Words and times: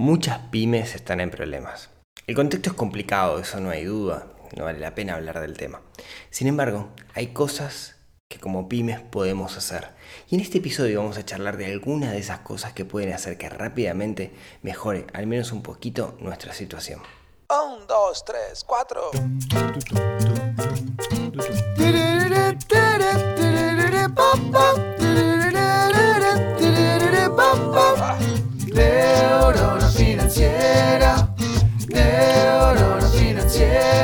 Muchas 0.00 0.38
pymes 0.50 0.94
están 0.94 1.20
en 1.20 1.30
problemas. 1.30 1.90
El 2.26 2.34
contexto 2.34 2.70
es 2.70 2.76
complicado, 2.76 3.38
eso 3.38 3.60
no 3.60 3.68
hay 3.68 3.84
duda, 3.84 4.28
no 4.56 4.64
vale 4.64 4.78
la 4.78 4.94
pena 4.94 5.12
hablar 5.12 5.40
del 5.42 5.58
tema. 5.58 5.82
Sin 6.30 6.46
embargo, 6.46 6.88
hay 7.12 7.34
cosas 7.34 7.96
que 8.26 8.40
como 8.40 8.66
pymes 8.66 8.98
podemos 9.00 9.58
hacer. 9.58 9.88
Y 10.30 10.36
en 10.36 10.40
este 10.40 10.56
episodio 10.56 11.00
vamos 11.00 11.18
a 11.18 11.26
charlar 11.26 11.58
de 11.58 11.66
algunas 11.66 12.12
de 12.12 12.18
esas 12.18 12.38
cosas 12.38 12.72
que 12.72 12.86
pueden 12.86 13.12
hacer 13.12 13.36
que 13.36 13.50
rápidamente 13.50 14.32
mejore 14.62 15.06
al 15.12 15.26
menos 15.26 15.52
un 15.52 15.60
poquito 15.60 16.16
nuestra 16.18 16.54
situación. 16.54 17.02
1, 17.50 17.84
2, 17.86 18.24
3, 18.24 18.64
4. 18.64 19.10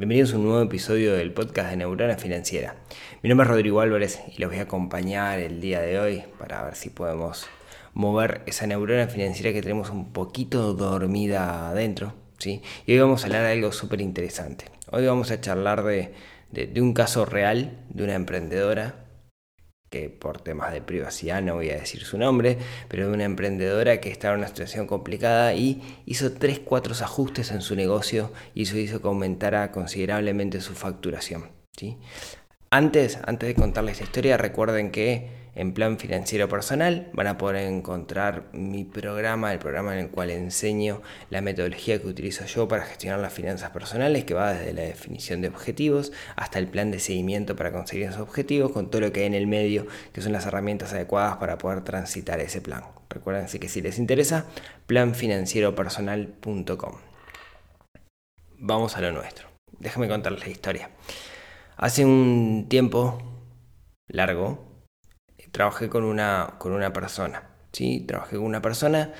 Bienvenidos 0.00 0.32
a 0.32 0.38
un 0.38 0.44
nuevo 0.44 0.62
episodio 0.62 1.12
del 1.12 1.30
podcast 1.30 1.68
de 1.68 1.76
Neurona 1.76 2.16
Financiera. 2.16 2.74
Mi 3.22 3.28
nombre 3.28 3.44
es 3.44 3.50
Rodrigo 3.50 3.82
Álvarez 3.82 4.22
y 4.34 4.40
los 4.40 4.48
voy 4.48 4.58
a 4.58 4.62
acompañar 4.62 5.40
el 5.40 5.60
día 5.60 5.82
de 5.82 6.00
hoy 6.00 6.24
para 6.38 6.64
ver 6.64 6.74
si 6.74 6.88
podemos 6.88 7.44
mover 7.92 8.40
esa 8.46 8.66
neurona 8.66 9.08
financiera 9.08 9.52
que 9.52 9.60
tenemos 9.60 9.90
un 9.90 10.10
poquito 10.10 10.72
dormida 10.72 11.68
adentro. 11.68 12.14
¿sí? 12.38 12.62
Y 12.86 12.94
hoy 12.94 13.00
vamos 13.00 13.22
a 13.22 13.26
hablar 13.26 13.42
de 13.42 13.52
algo 13.52 13.72
súper 13.72 14.00
interesante. 14.00 14.64
Hoy 14.90 15.04
vamos 15.04 15.30
a 15.32 15.42
charlar 15.42 15.84
de, 15.84 16.14
de, 16.50 16.66
de 16.66 16.80
un 16.80 16.94
caso 16.94 17.26
real 17.26 17.76
de 17.90 18.02
una 18.02 18.14
emprendedora 18.14 19.04
que 19.90 20.08
por 20.08 20.40
temas 20.40 20.72
de 20.72 20.80
privacidad 20.80 21.42
no 21.42 21.56
voy 21.56 21.70
a 21.70 21.74
decir 21.74 22.04
su 22.04 22.16
nombre, 22.16 22.56
pero 22.88 23.08
de 23.08 23.12
una 23.12 23.24
emprendedora 23.24 24.00
que 24.00 24.10
estaba 24.10 24.34
en 24.34 24.40
una 24.40 24.48
situación 24.48 24.86
complicada 24.86 25.52
y 25.54 25.82
hizo 26.06 26.30
3-4 26.32 27.02
ajustes 27.02 27.50
en 27.50 27.60
su 27.60 27.74
negocio 27.74 28.32
y 28.54 28.62
eso 28.62 28.78
hizo 28.78 29.02
que 29.02 29.08
aumentara 29.08 29.72
considerablemente 29.72 30.60
su 30.60 30.74
facturación. 30.74 31.50
¿sí? 31.76 31.98
Antes, 32.72 33.18
antes 33.26 33.48
de 33.48 33.56
contarles 33.56 33.98
la 33.98 34.04
historia, 34.04 34.36
recuerden 34.36 34.92
que 34.92 35.28
en 35.56 35.74
plan 35.74 35.98
financiero 35.98 36.48
personal 36.48 37.10
van 37.12 37.26
a 37.26 37.36
poder 37.36 37.66
encontrar 37.66 38.44
mi 38.52 38.84
programa, 38.84 39.52
el 39.52 39.58
programa 39.58 39.94
en 39.94 40.04
el 40.04 40.10
cual 40.10 40.30
enseño 40.30 41.02
la 41.30 41.40
metodología 41.40 42.00
que 42.00 42.06
utilizo 42.06 42.44
yo 42.44 42.68
para 42.68 42.84
gestionar 42.84 43.18
las 43.18 43.32
finanzas 43.32 43.70
personales, 43.70 44.24
que 44.24 44.34
va 44.34 44.52
desde 44.52 44.72
la 44.72 44.82
definición 44.82 45.40
de 45.40 45.48
objetivos 45.48 46.12
hasta 46.36 46.60
el 46.60 46.68
plan 46.68 46.92
de 46.92 47.00
seguimiento 47.00 47.56
para 47.56 47.72
conseguir 47.72 48.06
esos 48.06 48.20
objetivos, 48.20 48.70
con 48.70 48.88
todo 48.88 49.00
lo 49.00 49.12
que 49.12 49.22
hay 49.22 49.26
en 49.26 49.34
el 49.34 49.48
medio, 49.48 49.88
que 50.12 50.22
son 50.22 50.30
las 50.30 50.46
herramientas 50.46 50.92
adecuadas 50.92 51.38
para 51.38 51.58
poder 51.58 51.82
transitar 51.82 52.38
ese 52.38 52.60
plan. 52.60 52.84
Recuerden 53.08 53.48
que 53.48 53.68
si 53.68 53.80
les 53.80 53.98
interesa, 53.98 54.46
planfinancieropersonal.com. 54.86 56.92
Vamos 58.58 58.96
a 58.96 59.00
lo 59.00 59.10
nuestro. 59.10 59.48
Déjame 59.80 60.06
contarles 60.06 60.46
la 60.46 60.52
historia. 60.52 60.90
Hace 61.82 62.04
un 62.04 62.66
tiempo 62.68 63.22
largo, 64.06 64.58
trabajé 65.50 65.88
con 65.88 66.04
una, 66.04 66.56
con 66.58 66.72
una 66.72 66.92
persona. 66.92 67.48
¿sí? 67.72 68.00
Trabajé 68.06 68.36
con 68.36 68.44
una 68.44 68.60
persona 68.60 69.14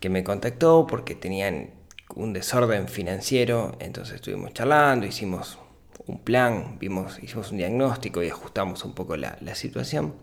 que 0.00 0.10
me 0.10 0.22
contactó 0.22 0.86
porque 0.86 1.14
tenían 1.14 1.70
un 2.14 2.34
desorden 2.34 2.88
financiero, 2.88 3.74
entonces 3.78 4.16
estuvimos 4.16 4.52
charlando, 4.52 5.06
hicimos 5.06 5.58
un 6.06 6.18
plan, 6.22 6.76
vimos, 6.78 7.22
hicimos 7.22 7.50
un 7.52 7.56
diagnóstico 7.56 8.22
y 8.22 8.28
ajustamos 8.28 8.84
un 8.84 8.94
poco 8.94 9.16
la, 9.16 9.38
la 9.40 9.54
situación. 9.54 10.14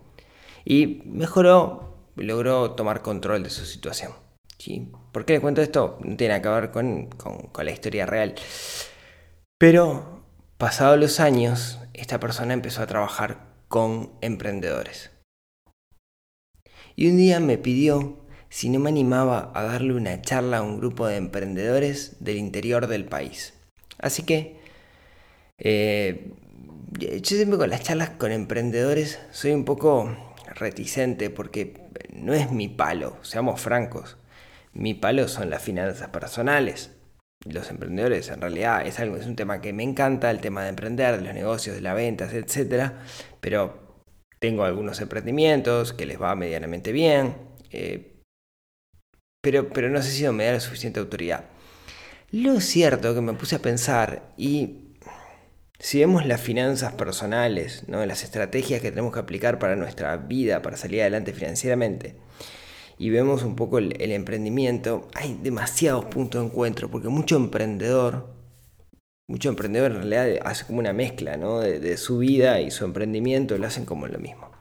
Y 0.63 1.02
mejoró, 1.06 1.98
logró 2.16 2.74
tomar 2.74 3.02
control 3.02 3.42
de 3.42 3.50
su 3.50 3.66
situación. 3.66 4.12
¿sí? 4.59 4.92
¿Por 5.12 5.25
qué 5.25 5.34
les 5.34 5.42
cuento 5.42 5.63
esto? 5.63 5.98
No 6.03 6.16
tiene 6.16 6.40
que 6.44 6.50
ver 6.50 6.69
con, 6.69 7.08
con, 7.08 7.48
con 7.48 7.66
la 7.66 7.72
historia 7.72 8.06
real. 8.06 8.36
Pero, 9.58 10.21
pasados 10.62 11.00
los 11.00 11.20
años, 11.20 11.80
esta 11.96 12.20
persona 12.20 12.54
empezó 12.54 12.84
a 12.84 12.86
trabajar 12.86 13.48
con 13.68 14.12
emprendedores. 14.22 15.10
Y 16.96 17.10
un 17.10 17.18
día 17.18 17.40
me 17.40 17.58
pidió 17.58 18.20
si 18.50 18.70
no 18.70 18.80
me 18.80 18.92
animaba 18.92 19.52
a 19.56 19.64
darle 19.64 19.96
una 19.96 20.22
charla 20.22 20.60
a 20.60 20.62
un 20.62 20.78
grupo 20.78 21.08
de 21.08 21.16
emprendedores 21.16 22.18
del 22.20 22.38
interior 22.38 22.86
del 22.86 23.06
país. 23.06 23.56
Así 23.98 24.22
que 24.22 24.60
eh, 25.58 26.32
yo 27.00 27.38
siempre 27.38 27.58
con 27.58 27.72
las 27.72 27.82
charlas 27.82 28.12
con 28.12 28.32
emprendedores 28.32 29.20
soy 29.32 29.54
un 29.54 29.66
poco 29.66 30.16
reticente 30.46 31.32
porque 31.32 31.88
no 32.14 32.36
es 32.36 32.52
mi 32.52 32.68
palo, 32.68 33.18
seamos 33.24 33.60
francos. 33.60 34.16
Mi 34.74 34.94
palo 34.94 35.28
son 35.28 35.50
las 35.50 35.64
finanzas 35.64 36.10
personales. 36.10 36.92
Los 37.46 37.69
emprendedores 37.69 38.29
en 38.29 38.41
realidad 38.41 38.85
es 38.85 39.00
algo, 39.00 39.18
es 39.18 39.25
un 39.25 39.35
tema 39.35 39.62
que 39.62 39.74
me 39.74 39.84
encanta, 39.84 40.29
el 40.29 40.41
tema 40.41 40.63
de 40.63 40.69
emprender, 40.69 41.18
de 41.18 41.25
los 41.25 41.34
negocios, 41.34 41.75
de 41.75 41.81
las 41.81 41.96
ventas, 41.96 42.34
etc. 42.34 42.91
Pero 43.40 44.03
tengo 44.40 44.63
algunos 44.63 45.02
emprendimientos 45.02 45.94
que 45.94 46.06
les 46.06 46.22
va 46.22 46.35
medianamente 46.35 46.91
bien, 46.91 47.35
eh, 47.72 48.22
pero, 49.41 49.69
pero 49.69 49.90
no 49.90 50.01
sé 50.01 50.12
si 50.12 50.28
me 50.30 50.46
da 50.46 50.53
la 50.53 50.59
suficiente 50.59 51.00
autoridad. 51.00 51.46
Lo 52.31 52.62
cierto 52.62 53.13
que 53.13 53.22
me 53.22 53.34
puse 53.34 53.57
a 53.57 53.59
pensar 53.59 54.31
y 54.38 54.91
si 55.81 56.00
vemos 56.00 56.25
las 56.28 56.40
finanzas 56.40 56.94
personales, 56.94 57.84
¿no? 57.88 58.06
las 58.06 58.24
estrategias 58.24 58.81
que 58.81 58.91
tenemos 58.91 59.13
que 59.13 59.19
aplicar 59.19 59.57
para 59.57 59.75
nuestra 59.75 60.16
vida, 60.16 60.62
para 60.62 60.78
salir 60.78 61.01
adelante 61.01 61.34
financieramente, 61.34 62.16
y 63.01 63.09
vemos 63.09 63.41
un 63.41 63.56
poco 63.56 63.79
el, 63.79 64.00
emprendimiento, 64.12 65.07
hay 65.16 65.35
demasiados 65.41 66.06
puntos 66.06 66.39
de 66.39 66.47
encuentro, 66.50 66.88
porque 66.91 67.07
mucho 67.07 67.35
emprendedor 67.35 68.29
mucho 69.28 69.50
emprendedor 69.50 69.91
en 69.91 69.97
realidad 70.07 70.45
hace 70.45 70.67
como 70.67 70.78
una 70.78 70.94
mezcla 70.94 71.35
¿no? 71.35 71.62
de, 71.62 71.79
de, 71.79 71.97
su 71.97 72.19
vida 72.19 72.62
y 72.62 72.69
su 72.69 72.85
emprendimiento, 72.85 73.57
lo 73.57 73.66
hacen 73.66 73.85
como 73.85 74.06
lo 74.06 74.19
mismo. 74.19 74.51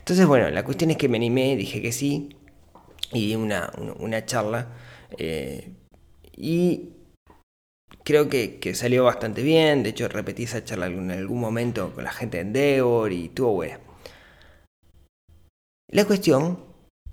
Entonces, 0.00 0.26
bueno, 0.26 0.50
la 0.50 0.62
cuestión 0.62 0.90
es 0.90 0.98
que 0.98 1.08
me 1.08 1.16
animé, 1.16 1.56
dije 1.56 1.80
que 1.80 1.90
sí, 1.90 2.36
y 3.12 3.28
di 3.28 3.34
una, 3.34 3.72
una 3.98 4.26
charla, 4.26 4.74
eh, 5.16 5.72
y 6.36 6.90
creo 8.04 8.28
que, 8.28 8.58
que, 8.58 8.74
salió 8.74 9.04
bastante 9.04 9.42
bien, 9.42 9.82
de 9.82 9.90
hecho 9.90 10.06
repetí 10.08 10.42
esa 10.42 10.62
charla 10.62 10.88
en 10.88 11.10
algún 11.10 11.40
momento 11.40 11.94
con 11.94 12.04
la 12.04 12.12
gente 12.12 12.36
de 12.36 12.42
Endeavor 12.42 13.10
y 13.10 13.30
tuvo 13.30 13.52
buena. 13.52 13.80
La 15.90 16.04
cuestión 16.04 16.58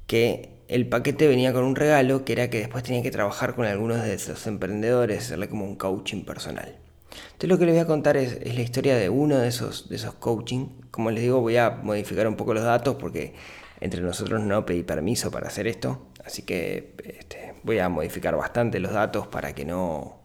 que 0.07 0.52
el 0.67 0.87
paquete 0.87 1.27
venía 1.27 1.53
con 1.53 1.63
un 1.63 1.75
regalo 1.75 2.25
que 2.25 2.33
era 2.33 2.49
que 2.49 2.59
después 2.59 2.83
tenía 2.83 3.01
que 3.01 3.11
trabajar 3.11 3.55
con 3.55 3.65
algunos 3.65 4.01
de 4.03 4.13
esos 4.13 4.45
emprendedores, 4.47 5.25
hacerle 5.25 5.49
como 5.49 5.65
un 5.65 5.75
coaching 5.75 6.23
personal. 6.23 6.77
Entonces 7.11 7.49
lo 7.49 7.57
que 7.57 7.65
les 7.65 7.75
voy 7.75 7.83
a 7.83 7.87
contar 7.87 8.17
es, 8.17 8.39
la 8.53 8.61
historia 8.61 8.95
de 8.95 9.09
uno 9.09 9.37
de 9.37 9.47
esos, 9.47 9.89
de 9.89 9.95
esos 9.95 10.13
coaching. 10.15 10.67
Como 10.91 11.11
les 11.11 11.21
digo, 11.23 11.41
voy 11.41 11.57
a 11.57 11.69
modificar 11.69 12.27
un 12.27 12.35
poco 12.35 12.53
los 12.53 12.63
datos 12.63 12.95
porque 12.95 13.33
entre 13.81 14.01
nosotros 14.01 14.41
no 14.41 14.65
pedí 14.65 14.83
permiso 14.83 15.29
para 15.31 15.47
hacer 15.47 15.67
esto. 15.67 16.07
Así 16.25 16.43
que 16.43 16.95
este, 17.03 17.53
voy 17.63 17.79
a 17.79 17.89
modificar 17.89 18.35
bastante 18.35 18.79
los 18.79 18.93
datos 18.93 19.27
para 19.27 19.53
que 19.53 19.65
no... 19.65 20.17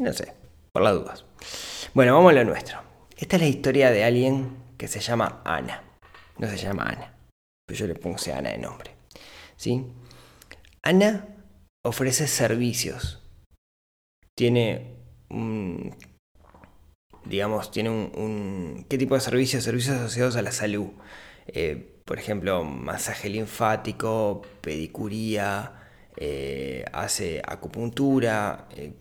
No 0.00 0.12
sé, 0.12 0.32
por 0.72 0.82
las 0.82 0.94
dudas. 0.94 1.24
Bueno, 1.94 2.14
vamos 2.14 2.32
a 2.32 2.34
lo 2.36 2.44
nuestro. 2.44 2.78
Esta 3.16 3.36
es 3.36 3.42
la 3.42 3.48
historia 3.48 3.90
de 3.90 4.04
alguien 4.04 4.56
que 4.76 4.86
se 4.86 5.00
llama 5.00 5.42
Ana. 5.44 5.82
No 6.38 6.48
se 6.48 6.56
llama 6.56 6.84
Ana, 6.84 7.12
yo 7.74 7.86
le 7.86 7.94
puse 7.94 8.32
Ana 8.32 8.50
de 8.50 8.58
nombre. 8.58 8.92
¿Sí? 9.56 9.84
Ana 10.82 11.28
ofrece 11.82 12.26
servicios 12.26 13.22
tiene 14.38 14.94
un, 15.30 15.96
digamos, 17.24 17.72
tiene 17.72 17.90
un, 17.90 18.86
¿qué 18.88 18.96
tipo 18.96 19.16
de 19.16 19.20
servicios? 19.20 19.64
Servicios 19.64 19.96
asociados 19.96 20.36
a 20.36 20.42
la 20.42 20.52
salud. 20.52 20.90
Eh, 21.48 22.00
por 22.04 22.20
ejemplo, 22.20 22.62
masaje 22.62 23.28
linfático, 23.28 24.42
pedicuría, 24.60 25.72
eh, 26.16 26.84
hace 26.92 27.42
acupuntura, 27.44 28.68
eh, 28.76 28.92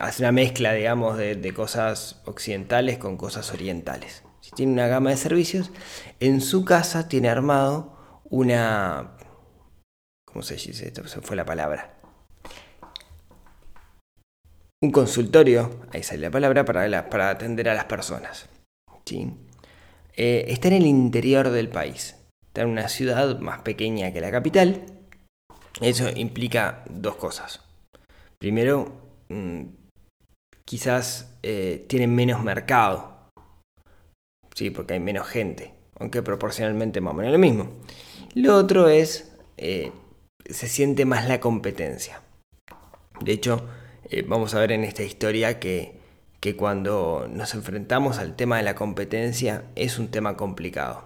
hace 0.00 0.22
una 0.22 0.32
mezcla, 0.32 0.72
digamos, 0.72 1.18
de, 1.18 1.36
de, 1.36 1.52
cosas 1.52 2.22
occidentales 2.24 2.96
con 2.96 3.18
cosas 3.18 3.52
orientales. 3.52 4.22
Tiene 4.56 4.72
una 4.72 4.86
gama 4.86 5.10
de 5.10 5.18
servicios. 5.18 5.70
En 6.18 6.40
su 6.40 6.64
casa 6.64 7.08
tiene 7.08 7.28
armado 7.28 7.97
una... 8.30 9.16
¿Cómo 10.26 10.42
se 10.42 10.54
dice 10.54 10.88
esto? 10.88 11.06
Se 11.08 11.20
fue 11.20 11.36
la 11.36 11.44
palabra 11.44 11.98
un 14.80 14.92
consultorio, 14.92 15.80
ahí 15.92 16.02
sale 16.02 16.20
la 16.20 16.30
palabra, 16.30 16.64
para, 16.64 17.10
para 17.10 17.30
atender 17.30 17.68
a 17.68 17.74
las 17.74 17.86
personas. 17.86 18.48
¿sí? 19.04 19.32
Eh, 20.14 20.44
está 20.48 20.68
en 20.68 20.74
el 20.74 20.86
interior 20.86 21.50
del 21.50 21.68
país, 21.68 22.16
está 22.46 22.62
en 22.62 22.68
una 22.68 22.88
ciudad 22.88 23.38
más 23.40 23.60
pequeña 23.62 24.12
que 24.12 24.20
la 24.20 24.30
capital. 24.30 24.84
Eso 25.80 26.08
implica 26.14 26.84
dos 26.88 27.16
cosas. 27.16 27.60
Primero, 28.38 28.92
mm, 29.28 29.62
quizás 30.64 31.36
eh, 31.42 31.84
tienen 31.88 32.14
menos 32.14 32.42
mercado, 32.42 33.30
¿sí? 34.54 34.70
porque 34.70 34.94
hay 34.94 35.00
menos 35.00 35.26
gente, 35.26 35.74
aunque 35.98 36.22
proporcionalmente 36.22 37.00
más 37.00 37.14
o 37.14 37.16
menos 37.16 37.32
lo 37.32 37.38
mismo. 37.38 37.68
Lo 38.34 38.56
otro 38.56 38.88
es, 38.88 39.32
eh, 39.56 39.92
se 40.44 40.68
siente 40.68 41.04
más 41.04 41.28
la 41.28 41.40
competencia. 41.40 42.22
De 43.20 43.32
hecho, 43.32 43.66
eh, 44.10 44.24
vamos 44.26 44.54
a 44.54 44.60
ver 44.60 44.72
en 44.72 44.84
esta 44.84 45.02
historia 45.02 45.58
que, 45.58 45.98
que 46.40 46.56
cuando 46.56 47.26
nos 47.30 47.54
enfrentamos 47.54 48.18
al 48.18 48.36
tema 48.36 48.58
de 48.58 48.62
la 48.62 48.74
competencia 48.74 49.64
es 49.74 49.98
un 49.98 50.08
tema 50.08 50.36
complicado. 50.36 51.04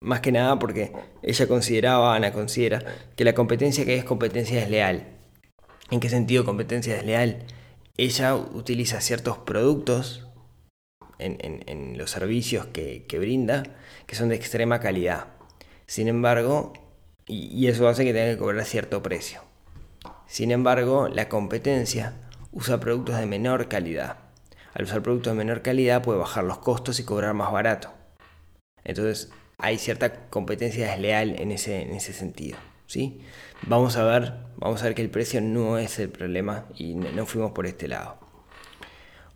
Más 0.00 0.20
que 0.20 0.32
nada 0.32 0.58
porque 0.58 0.92
ella 1.22 1.46
consideraba, 1.46 2.14
Ana 2.14 2.32
considera, 2.32 2.82
que 3.16 3.24
la 3.24 3.34
competencia 3.34 3.84
que 3.84 3.96
es 3.96 4.04
competencia 4.04 4.60
desleal. 4.60 5.06
¿En 5.90 6.00
qué 6.00 6.08
sentido 6.08 6.44
competencia 6.44 6.94
desleal? 6.94 7.44
Ella 7.96 8.34
utiliza 8.34 9.00
ciertos 9.00 9.38
productos 9.38 10.26
en, 11.18 11.96
los 11.96 12.10
servicios 12.10 12.66
que, 12.66 13.06
brinda 13.18 13.62
que 14.06 14.16
son 14.16 14.28
de 14.28 14.36
extrema 14.36 14.80
calidad. 14.80 15.28
Sin 15.86 16.08
embargo, 16.08 16.72
y 17.26 17.66
eso 17.66 17.88
hace 17.88 18.04
que 18.04 18.12
tenga 18.12 18.32
que 18.32 18.38
cobrar 18.38 18.64
cierto 18.64 19.02
precio. 19.02 19.42
Sin 20.26 20.50
embargo, 20.50 21.08
la 21.08 21.28
competencia 21.28 22.14
usa 22.52 22.80
productos 22.80 23.18
de 23.18 23.26
menor 23.26 23.68
calidad. 23.68 24.18
Al 24.74 24.84
usar 24.84 25.02
productos 25.02 25.32
de 25.32 25.38
menor 25.38 25.62
calidad 25.62 26.02
puede 26.02 26.18
bajar 26.18 26.44
los 26.44 26.58
costos 26.58 26.98
y 27.00 27.04
cobrar 27.04 27.32
más 27.34 27.52
barato. 27.52 27.92
Entonces 28.84 29.30
hay 29.58 29.78
cierta 29.78 30.28
competencia 30.28 30.90
desleal 30.90 31.40
en 31.40 31.52
ese, 31.52 31.82
en 31.82 31.92
ese 31.92 32.12
sentido. 32.12 32.58
¿sí? 32.86 33.20
Vamos, 33.62 33.96
a 33.96 34.04
ver, 34.04 34.34
vamos 34.56 34.82
a 34.82 34.86
ver 34.86 34.94
que 34.94 35.02
el 35.02 35.10
precio 35.10 35.40
no 35.40 35.78
es 35.78 35.98
el 35.98 36.10
problema 36.10 36.66
y 36.76 36.94
no 36.94 37.24
fuimos 37.26 37.52
por 37.52 37.66
este 37.66 37.88
lado. 37.88 38.18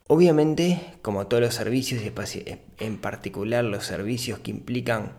Obviamente, 0.08 0.94
como 1.02 1.26
todos 1.28 1.42
los 1.42 1.54
servicios, 1.54 2.02
y 2.02 2.12
en 2.78 2.98
particular 2.98 3.64
los 3.64 3.84
servicios 3.84 4.40
que 4.40 4.50
implican 4.50 5.12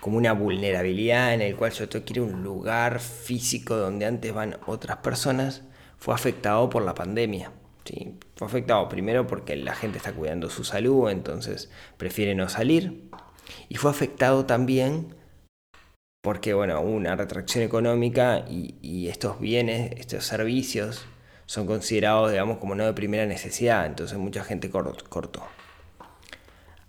como 0.00 0.18
una 0.18 0.32
vulnerabilidad 0.32 1.34
en 1.34 1.40
el 1.40 1.56
cual 1.56 1.72
yo 1.72 1.88
tengo 1.88 2.04
que 2.04 2.12
ir 2.14 2.20
un 2.20 2.42
lugar 2.42 3.00
físico 3.00 3.76
donde 3.76 4.06
antes 4.06 4.32
van 4.32 4.58
otras 4.66 4.98
personas, 4.98 5.62
fue 5.98 6.14
afectado 6.14 6.68
por 6.70 6.84
la 6.84 6.94
pandemia. 6.94 7.52
¿sí? 7.84 8.18
Fue 8.36 8.46
afectado 8.46 8.88
primero 8.88 9.26
porque 9.26 9.56
la 9.56 9.74
gente 9.74 9.98
está 9.98 10.12
cuidando 10.12 10.50
su 10.50 10.64
salud, 10.64 11.10
entonces 11.10 11.70
prefiere 11.96 12.34
no 12.34 12.48
salir. 12.48 13.10
Y 13.68 13.76
fue 13.76 13.90
afectado 13.90 14.44
también 14.46 15.14
porque, 16.22 16.54
bueno, 16.54 16.80
una 16.80 17.14
retracción 17.14 17.62
económica 17.62 18.44
y, 18.48 19.06
estos 19.08 19.38
bienes, 19.38 19.92
estos 19.96 20.24
servicios, 20.24 21.06
son 21.46 21.68
considerados, 21.68 22.32
digamos, 22.32 22.58
como 22.58 22.74
no 22.74 22.84
de 22.84 22.92
primera 22.92 23.26
necesidad, 23.26 23.86
entonces 23.86 24.18
mucha 24.18 24.42
gente 24.42 24.68
cortó. 24.68 25.46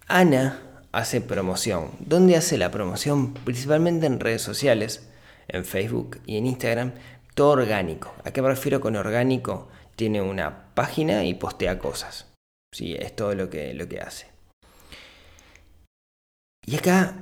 Ana 0.08 0.67
hace 0.98 1.22
promoción. 1.22 1.92
¿Dónde 2.00 2.36
hace 2.36 2.58
la 2.58 2.72
promoción? 2.72 3.36
Principalmente 3.36 4.08
en 4.08 4.20
redes 4.20 4.42
sociales, 4.42 5.08
en 5.48 5.64
Facebook 5.64 6.20
y 6.26 6.38
en 6.38 6.48
Instagram, 6.48 6.94
todo 7.36 7.52
orgánico. 7.52 8.16
¿A 8.26 8.32
qué 8.32 8.42
me 8.42 8.48
refiero 8.48 8.82
con 8.82 8.96
orgánico? 8.96 9.68
Tiene 9.96 10.24
una 10.24 10.74
página 10.74 11.24
y 11.24 11.36
postea 11.36 11.78
cosas. 11.78 12.34
Sí, 12.74 12.96
es 12.96 13.16
todo 13.16 13.36
lo 13.36 13.48
que, 13.48 13.76
lo 13.76 13.88
que 13.88 14.02
hace. 14.02 14.26
Y 16.66 16.76
acá 16.76 17.14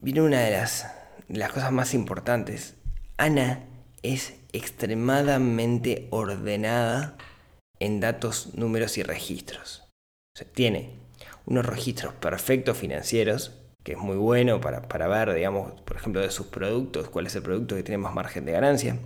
viene 0.00 0.22
una 0.22 0.40
de 0.40 0.52
las, 0.52 0.86
las 1.28 1.52
cosas 1.52 1.70
más 1.70 1.92
importantes. 1.92 2.76
Ana 3.18 3.66
es 4.02 4.40
extremadamente 4.52 6.08
ordenada 6.10 7.18
en 7.78 8.00
datos, 8.00 8.54
números 8.54 8.96
y 8.96 9.02
registros. 9.02 9.82
O 10.34 10.38
sea, 10.38 10.48
tiene 10.50 11.07
unos 11.48 11.64
registros 11.64 12.12
perfectos 12.14 12.76
financieros, 12.76 13.52
que 13.82 13.92
es 13.92 13.98
muy 13.98 14.16
bueno 14.16 14.60
para, 14.60 14.82
para 14.82 15.08
ver, 15.08 15.32
digamos, 15.32 15.80
por 15.80 15.96
ejemplo, 15.96 16.20
de 16.20 16.30
sus 16.30 16.48
productos, 16.48 17.08
cuál 17.08 17.26
es 17.26 17.34
el 17.36 17.42
producto 17.42 17.74
que 17.74 17.82
tiene 17.82 17.98
más 17.98 18.14
margen 18.14 18.44
de 18.44 18.52
ganancia. 18.52 18.98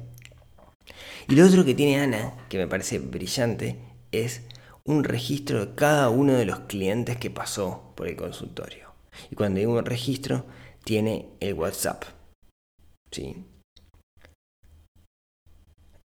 Y 1.29 1.37
lo 1.37 1.47
otro 1.47 1.65
que 1.65 1.75
tiene 1.75 2.01
Ana, 2.01 2.35
que 2.49 2.59
me 2.59 2.67
parece 2.67 2.99
brillante, 2.99 3.79
es 4.11 4.43
un 4.85 5.05
registro 5.05 5.65
de 5.65 5.75
cada 5.77 6.09
uno 6.09 6.33
de 6.33 6.45
los 6.45 6.61
clientes 6.61 7.17
que 7.17 7.31
pasó 7.31 7.93
por 7.95 8.09
el 8.09 8.17
consultorio. 8.17 8.93
Y 9.31 9.37
cuando 9.37 9.61
digo 9.61 9.75
un 9.75 9.85
registro, 9.85 10.45
tiene 10.85 11.29
el 11.39 11.55
WhatsApp. 11.55 12.03
¿Sí? 13.13 13.47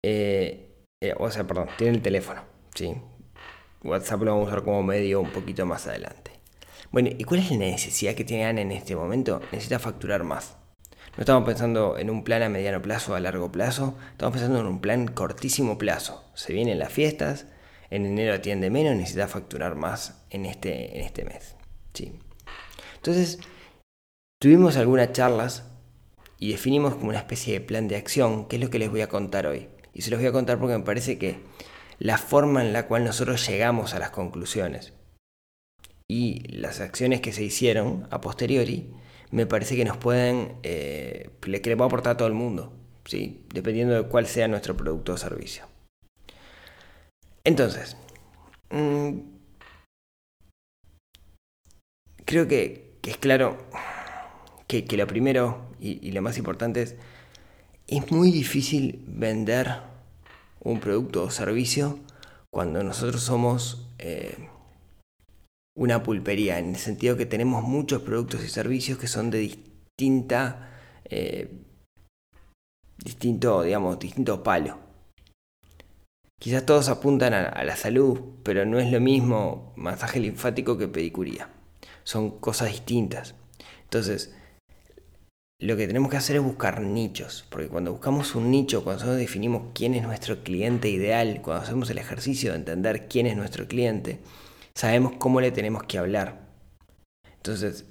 Eh, 0.02 0.70
eh, 1.02 1.14
o 1.18 1.30
sea, 1.30 1.46
perdón, 1.46 1.68
tiene 1.76 1.96
el 1.96 2.02
teléfono. 2.02 2.42
¿Sí? 2.74 2.94
WhatsApp 3.84 4.22
lo 4.22 4.32
vamos 4.32 4.48
a 4.48 4.52
usar 4.52 4.64
como 4.64 4.82
medio 4.82 5.20
un 5.20 5.30
poquito 5.30 5.66
más 5.66 5.86
adelante. 5.86 6.32
Bueno, 6.90 7.10
¿y 7.16 7.24
cuál 7.24 7.40
es 7.40 7.50
la 7.50 7.58
necesidad 7.58 8.14
que 8.14 8.24
tiene 8.24 8.46
Ana 8.46 8.62
en 8.62 8.72
este 8.72 8.96
momento? 8.96 9.40
Necesita 9.52 9.78
facturar 9.78 10.24
más. 10.24 10.56
No 11.16 11.20
estamos 11.20 11.44
pensando 11.44 11.98
en 11.98 12.10
un 12.10 12.24
plan 12.24 12.42
a 12.42 12.48
mediano 12.48 12.82
plazo 12.82 13.14
a 13.14 13.20
largo 13.20 13.52
plazo, 13.52 13.96
estamos 14.12 14.32
pensando 14.32 14.60
en 14.60 14.66
un 14.66 14.80
plan 14.80 15.06
cortísimo 15.06 15.78
plazo. 15.78 16.24
Se 16.34 16.52
vienen 16.52 16.78
las 16.78 16.92
fiestas, 16.92 17.46
en 17.90 18.06
enero 18.06 18.34
atiende 18.34 18.70
menos, 18.70 18.96
necesita 18.96 19.28
facturar 19.28 19.76
más 19.76 20.24
en 20.30 20.46
este, 20.46 20.98
en 20.98 21.04
este 21.04 21.24
mes. 21.24 21.54
Sí. 21.92 22.18
Entonces, 22.96 23.38
tuvimos 24.40 24.76
algunas 24.76 25.12
charlas 25.12 25.70
y 26.38 26.50
definimos 26.50 26.94
como 26.94 27.10
una 27.10 27.18
especie 27.18 27.54
de 27.54 27.60
plan 27.60 27.86
de 27.86 27.96
acción, 27.96 28.46
que 28.46 28.56
es 28.56 28.62
lo 28.62 28.70
que 28.70 28.78
les 28.78 28.90
voy 28.90 29.02
a 29.02 29.08
contar 29.08 29.46
hoy. 29.46 29.68
Y 29.92 30.02
se 30.02 30.10
los 30.10 30.18
voy 30.18 30.28
a 30.28 30.32
contar 30.32 30.58
porque 30.58 30.76
me 30.76 30.84
parece 30.84 31.18
que 31.18 31.38
la 31.98 32.18
forma 32.18 32.62
en 32.62 32.72
la 32.72 32.86
cual 32.86 33.04
nosotros 33.04 33.46
llegamos 33.46 33.94
a 33.94 33.98
las 33.98 34.10
conclusiones 34.10 34.92
y 36.08 36.40
las 36.48 36.80
acciones 36.80 37.20
que 37.20 37.32
se 37.32 37.42
hicieron 37.42 38.06
a 38.10 38.20
posteriori, 38.20 38.92
me 39.30 39.46
parece 39.46 39.76
que 39.76 39.84
nos 39.84 39.96
pueden, 39.96 40.56
eh, 40.62 41.30
le, 41.46 41.60
que 41.60 41.70
le 41.70 41.76
puede 41.76 41.88
aportar 41.88 42.12
a 42.12 42.16
todo 42.16 42.28
el 42.28 42.34
mundo, 42.34 42.72
¿sí? 43.04 43.44
dependiendo 43.52 43.94
de 43.94 44.08
cuál 44.08 44.26
sea 44.26 44.48
nuestro 44.48 44.76
producto 44.76 45.14
o 45.14 45.16
servicio. 45.16 45.64
Entonces, 47.42 47.96
mm, 48.70 49.18
creo 52.24 52.48
que, 52.48 52.94
es 53.02 53.16
claro 53.18 53.58
que, 54.66 54.84
lo 54.96 55.06
primero 55.06 55.70
y, 55.80 56.06
y 56.06 56.12
lo 56.12 56.22
más 56.22 56.38
importante 56.38 56.82
es, 56.82 56.96
es 57.86 58.10
muy 58.10 58.30
difícil 58.30 59.04
vender 59.06 59.93
un 60.64 60.80
producto 60.80 61.22
o 61.22 61.30
servicio 61.30 61.98
cuando 62.50 62.82
nosotros 62.82 63.22
somos 63.22 63.88
eh, 63.98 64.48
una 65.76 66.02
pulpería, 66.02 66.58
en 66.58 66.70
el 66.70 66.76
sentido 66.76 67.16
que 67.16 67.26
tenemos 67.26 67.64
muchos 67.64 68.02
productos 68.02 68.44
y 68.44 68.48
servicios 68.48 68.98
que 68.98 69.08
son 69.08 69.30
de 69.30 69.38
distinta, 69.38 70.70
eh, 71.04 71.50
distinto, 72.96 73.62
digamos, 73.62 73.98
distinto 73.98 74.42
palo. 74.42 74.78
Quizás 76.40 76.64
todos 76.64 76.88
apuntan 76.88 77.34
a, 77.34 77.44
a 77.44 77.64
la 77.64 77.76
salud, 77.76 78.20
pero 78.42 78.64
no 78.66 78.78
es 78.78 78.90
lo 78.90 79.00
mismo 79.00 79.72
masaje 79.76 80.20
linfático 80.20 80.78
que 80.78 80.88
pedicuría. 80.88 81.48
Son 82.04 82.38
cosas 82.38 82.68
distintas. 82.68 83.34
Entonces, 83.82 84.34
lo 85.64 85.78
que 85.78 85.86
tenemos 85.86 86.10
que 86.10 86.18
hacer 86.18 86.36
es 86.36 86.42
buscar 86.42 86.82
nichos, 86.82 87.46
porque 87.48 87.68
cuando 87.68 87.90
buscamos 87.90 88.34
un 88.34 88.50
nicho, 88.50 88.84
cuando 88.84 88.98
nosotros 88.98 89.18
definimos 89.18 89.72
quién 89.72 89.94
es 89.94 90.02
nuestro 90.02 90.42
cliente 90.42 90.90
ideal, 90.90 91.40
cuando 91.42 91.62
hacemos 91.62 91.88
el 91.88 91.96
ejercicio 91.96 92.50
de 92.50 92.58
entender 92.58 93.08
quién 93.08 93.26
es 93.26 93.34
nuestro 93.34 93.66
cliente, 93.66 94.20
sabemos 94.74 95.14
cómo 95.18 95.40
le 95.40 95.52
tenemos 95.52 95.84
que 95.84 95.96
hablar. 95.96 96.50
Entonces, 97.36 97.86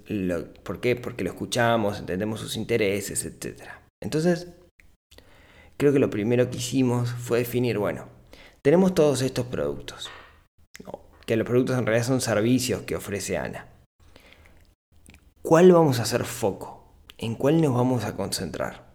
¿por 0.61 0.81
qué? 0.81 0.95
Porque 0.95 1.23
lo 1.23 1.31
escuchamos, 1.31 1.97
entendemos 1.97 2.41
sus 2.41 2.57
intereses, 2.57 3.25
etc. 3.25 3.63
Entonces, 4.03 4.49
creo 5.77 5.91
que 5.91 5.99
lo 5.99 6.11
primero 6.11 6.51
que 6.51 6.57
hicimos 6.57 7.09
fue 7.09 7.39
definir, 7.39 7.79
bueno, 7.79 8.07
tenemos 8.61 8.93
todos 8.93 9.23
estos 9.23 9.47
productos, 9.47 10.11
que 11.25 11.37
los 11.37 11.47
productos 11.47 11.79
en 11.79 11.87
realidad 11.87 12.05
son 12.05 12.21
servicios 12.21 12.83
que 12.83 12.95
ofrece 12.95 13.35
Ana. 13.35 13.65
¿Cuál 15.41 15.71
vamos 15.71 15.99
a 15.99 16.03
hacer 16.03 16.23
foco? 16.23 16.72
En 17.23 17.35
cuál 17.35 17.61
nos 17.61 17.73
vamos 17.73 18.03
a 18.03 18.15
concentrar. 18.15 18.93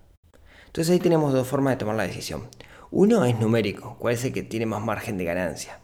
Entonces 0.66 0.92
ahí 0.92 0.98
tenemos 0.98 1.32
dos 1.32 1.48
formas 1.48 1.74
de 1.74 1.78
tomar 1.78 1.96
la 1.96 2.06
decisión. 2.06 2.48
Uno 2.90 3.24
es 3.24 3.38
numérico, 3.38 3.96
cuál 3.98 4.14
es 4.14 4.24
el 4.24 4.32
que 4.32 4.42
tiene 4.42 4.66
más 4.66 4.82
margen 4.82 5.16
de 5.16 5.24
ganancia. 5.24 5.80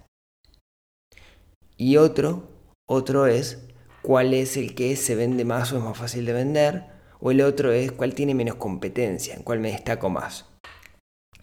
Y 1.77 1.97
otro, 1.97 2.49
otro 2.87 3.27
es 3.27 3.67
cuál 4.03 4.35
es 4.35 4.57
el 4.57 4.75
que 4.75 4.97
se 4.97 5.15
vende 5.15 5.45
más 5.45 5.73
o 5.73 5.79
es 5.79 5.85
más 5.85 5.97
fácil 5.97 6.27
de 6.27 6.33
vender. 6.33 6.85
O 7.21 7.31
el 7.31 7.41
otro 7.41 7.73
es 7.73 7.91
cuál 7.93 8.15
tiene 8.15 8.35
menos 8.35 8.57
competencia, 8.57 9.35
en 9.35 9.43
cuál 9.43 9.61
me 9.61 9.73
destaco 9.73 10.11
más. 10.11 10.47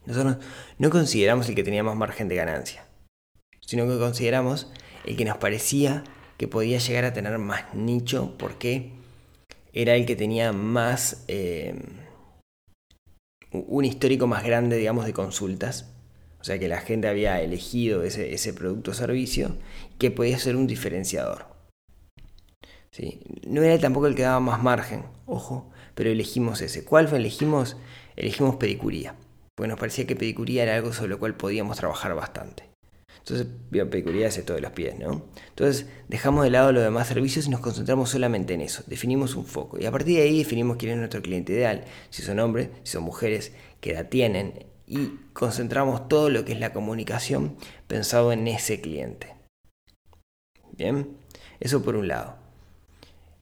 Nosotros 0.06 0.38
no 0.78 0.90
consideramos 0.90 1.50
el 1.50 1.56
que 1.56 1.64
tenía 1.64 1.84
más 1.84 1.96
margen 1.96 2.28
de 2.28 2.36
ganancia. 2.36 2.86
sino 3.62 3.88
que 3.88 3.98
consideramos 3.98 4.72
el 5.06 5.16
que 5.16 5.26
nos 5.26 5.38
parecía 5.38 6.04
que 6.38 6.48
podía 6.48 6.80
llegar 6.80 7.06
a 7.06 7.14
tener 7.14 7.38
más 7.38 7.74
nicho 7.74 8.36
porque 8.38 9.01
era 9.74 9.96
el 9.96 10.06
que 10.06 10.16
tenía 10.16 10.54
más... 10.54 11.24
Eh, 11.28 11.76
un 13.52 13.84
histórico 13.84 14.28
más 14.28 14.44
grande, 14.44 14.78
digamos, 14.78 15.06
de 15.06 15.14
consultas. 15.14 15.94
O 16.40 16.44
sea 16.44 16.58
que 16.58 16.68
la 16.68 16.80
gente 16.80 17.08
había 17.08 17.42
elegido 17.42 18.04
ese, 18.04 18.34
ese 18.34 18.54
producto 18.54 18.92
o 18.92 18.94
servicio 18.94 19.58
que 20.00 20.10
podía 20.10 20.40
ser 20.40 20.56
un 20.56 20.68
diferenciador. 20.68 21.46
¿Sí? 22.92 23.22
No 23.48 23.62
era 23.62 23.80
tampoco 23.80 24.08
el 24.08 24.16
que 24.16 24.24
daba 24.24 24.40
más 24.40 24.62
margen, 24.64 25.06
ojo, 25.26 25.70
pero 25.96 26.10
elegimos 26.10 26.62
ese. 26.62 26.84
¿Cuál 26.84 27.08
fue? 27.08 27.20
Elegimos, 27.20 27.78
elegimos 28.16 28.56
pedicuría, 28.56 29.16
porque 29.56 29.70
nos 29.70 29.80
parecía 29.80 30.08
que 30.08 30.16
pedicuría 30.16 30.64
era 30.64 30.76
algo 30.76 30.92
sobre 30.92 31.10
lo 31.10 31.20
cual 31.20 31.36
podíamos 31.36 31.78
trabajar 31.78 32.16
bastante. 32.16 32.71
Entonces, 33.22 33.48
pedicuría 33.70 34.28
es 34.28 34.38
esto 34.38 34.56
de 34.56 34.62
los 34.62 34.72
pies, 34.72 34.98
¿no? 34.98 35.24
Entonces, 35.50 35.86
dejamos 36.08 36.44
de 36.44 36.50
lado 36.50 36.72
los 36.72 36.84
demás 36.84 37.08
servicios 37.08 37.46
y 37.46 37.50
nos 37.50 37.60
concentramos 37.60 38.10
solamente 38.10 38.56
en 38.56 38.62
eso. 38.62 38.84
Definimos 38.88 39.36
un 39.36 39.46
foco. 39.46 39.80
Y 39.80 39.86
a 39.86 39.92
partir 39.92 40.18
de 40.18 40.24
ahí 40.24 40.40
definimos 40.40 40.78
quién 40.78 40.94
es 40.94 40.98
nuestro 40.98 41.22
cliente 41.22 41.54
ideal. 41.54 41.86
Si 42.10 42.24
son 42.24 42.40
hombres, 42.40 42.70
si 42.84 42.94
son 42.94 43.04
mujeres, 43.04 43.54
qué 43.80 43.92
edad 43.92 44.10
tienen. 44.10 44.66
Y 44.88 45.20
concentramos 45.34 46.08
todo 46.10 46.30
lo 46.30 46.44
que 46.46 46.54
es 46.54 46.60
la 46.60 46.74
comunicación 46.74 47.58
pensado 47.88 48.32
en 48.32 48.48
ese 48.48 48.82
cliente. 48.82 49.36
Bien, 50.72 51.16
eso 51.60 51.84
por 51.84 51.96
un 51.96 52.08
lado. 52.08 52.38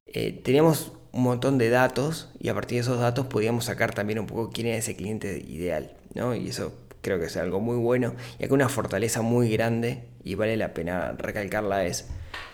Eh, 0.08 0.42
teníamos 0.44 0.92
un 1.14 1.24
montón 1.24 1.58
de 1.58 1.70
datos 1.70 2.30
y 2.40 2.50
a 2.50 2.54
partir 2.54 2.76
de 2.76 2.82
esos 2.82 3.00
datos 3.00 3.28
podíamos 3.28 3.66
sacar 3.66 3.94
también 3.94 4.20
un 4.20 4.28
poco 4.28 4.50
quién 4.50 4.68
es 4.68 4.80
ese 4.80 4.96
cliente 4.96 5.40
ideal, 5.48 5.96
¿no? 6.14 6.36
Y 6.36 6.50
eso 6.50 6.74
creo 7.02 7.20
que 7.20 7.26
es 7.26 7.38
algo 7.38 7.60
muy 7.60 7.78
bueno. 7.78 8.16
Y 8.40 8.46
acá 8.46 8.54
una 8.54 8.70
fortaleza 8.70 9.22
muy 9.22 9.50
grande, 9.50 10.04
y 10.24 10.36
vale 10.36 10.58
la 10.58 10.74
pena 10.74 11.14
recalcarla, 11.18 11.86
es 11.86 12.08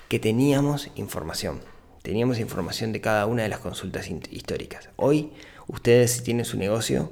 que 0.10 0.20
teníamos 0.20 0.92
información. 0.96 1.62
Teníamos 2.02 2.40
información 2.40 2.94
de 2.94 3.02
cada 3.02 3.26
una 3.26 3.44
de 3.44 3.50
las 3.50 3.60
consultas 3.60 4.10
históricas. 4.30 4.90
Hoy, 4.96 5.34
ustedes 5.68 6.12
si 6.12 6.24
tienen 6.24 6.46
su 6.46 6.58
negocio, 6.58 7.12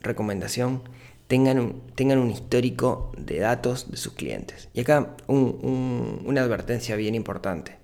recomendación, 0.00 0.82
tengan 1.26 1.58
un, 1.58 1.80
tengan 1.94 2.18
un 2.18 2.30
histórico 2.30 3.12
de 3.16 3.38
datos 3.38 3.90
de 3.90 3.96
sus 3.96 4.12
clientes. 4.12 4.68
Y 4.74 4.80
acá 4.80 5.16
una 5.26 6.42
advertencia 6.42 6.96
bien 6.96 7.14
importante. 7.14 7.78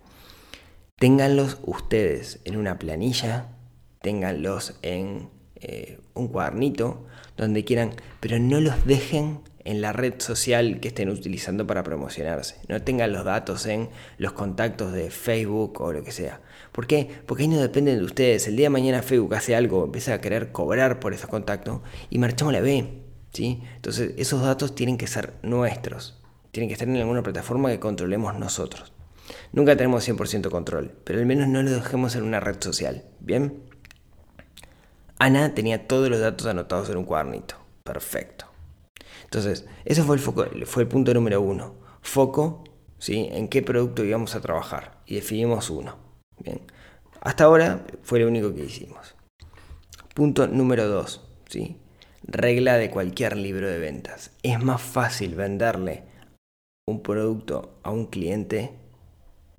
Ténganlos 0.96 1.58
ustedes 1.64 2.40
en 2.44 2.56
una 2.56 2.78
planilla, 2.78 3.48
ténganlos 4.02 4.78
en 4.82 5.30
eh, 5.56 5.98
un 6.14 6.28
cuadernito, 6.28 7.06
donde 7.42 7.64
quieran, 7.64 7.94
pero 8.20 8.38
no 8.38 8.60
los 8.60 8.84
dejen 8.86 9.40
en 9.64 9.80
la 9.80 9.92
red 9.92 10.14
social 10.18 10.80
que 10.80 10.88
estén 10.88 11.08
utilizando 11.08 11.66
para 11.66 11.82
promocionarse. 11.82 12.56
No 12.68 12.82
tengan 12.82 13.12
los 13.12 13.24
datos 13.24 13.66
en 13.66 13.90
los 14.18 14.32
contactos 14.32 14.92
de 14.92 15.10
Facebook 15.10 15.80
o 15.80 15.92
lo 15.92 16.02
que 16.02 16.12
sea. 16.12 16.40
¿Por 16.72 16.86
qué? 16.86 17.08
Porque 17.26 17.44
ahí 17.44 17.48
no 17.48 17.60
dependen 17.60 17.98
de 17.98 18.04
ustedes. 18.04 18.48
El 18.48 18.56
día 18.56 18.66
de 18.66 18.70
mañana 18.70 19.02
Facebook 19.02 19.34
hace 19.34 19.54
algo, 19.54 19.84
empieza 19.84 20.14
a 20.14 20.20
querer 20.20 20.52
cobrar 20.52 21.00
por 21.00 21.14
esos 21.14 21.28
contactos 21.28 21.80
y 22.10 22.18
marchamos 22.18 22.52
la 22.52 22.60
B. 22.60 23.02
¿sí? 23.32 23.62
Entonces 23.76 24.12
esos 24.16 24.42
datos 24.42 24.74
tienen 24.74 24.98
que 24.98 25.06
ser 25.06 25.34
nuestros. 25.42 26.18
Tienen 26.50 26.68
que 26.68 26.74
estar 26.74 26.88
en 26.88 26.96
alguna 26.96 27.22
plataforma 27.22 27.70
que 27.70 27.80
controlemos 27.80 28.38
nosotros. 28.38 28.92
Nunca 29.52 29.76
tenemos 29.76 30.06
100% 30.06 30.50
control, 30.50 30.92
pero 31.04 31.18
al 31.18 31.26
menos 31.26 31.48
no 31.48 31.62
lo 31.62 31.70
dejemos 31.70 32.16
en 32.16 32.24
una 32.24 32.40
red 32.40 32.56
social. 32.60 33.04
¿Bien? 33.20 33.71
Ana 35.22 35.54
tenía 35.54 35.86
todos 35.86 36.08
los 36.08 36.18
datos 36.18 36.48
anotados 36.48 36.90
en 36.90 36.96
un 36.96 37.04
cuadernito. 37.04 37.54
Perfecto. 37.84 38.46
Entonces, 39.22 39.66
ese 39.84 40.02
fue 40.02 40.16
el, 40.16 40.20
foco, 40.20 40.46
fue 40.66 40.82
el 40.82 40.88
punto 40.88 41.14
número 41.14 41.40
uno. 41.40 41.76
Foco, 42.00 42.64
¿sí? 42.98 43.28
En 43.30 43.46
qué 43.46 43.62
producto 43.62 44.02
íbamos 44.02 44.34
a 44.34 44.40
trabajar. 44.40 44.98
Y 45.06 45.14
definimos 45.14 45.70
uno. 45.70 45.96
Bien. 46.38 46.62
Hasta 47.20 47.44
ahora 47.44 47.86
fue 48.02 48.18
lo 48.18 48.26
único 48.26 48.52
que 48.52 48.64
hicimos. 48.64 49.14
Punto 50.12 50.48
número 50.48 50.88
dos, 50.88 51.24
¿sí? 51.48 51.76
Regla 52.24 52.76
de 52.76 52.90
cualquier 52.90 53.36
libro 53.36 53.68
de 53.68 53.78
ventas. 53.78 54.32
Es 54.42 54.60
más 54.60 54.82
fácil 54.82 55.36
venderle 55.36 56.02
un 56.88 57.00
producto 57.00 57.78
a 57.84 57.92
un 57.92 58.06
cliente 58.06 58.72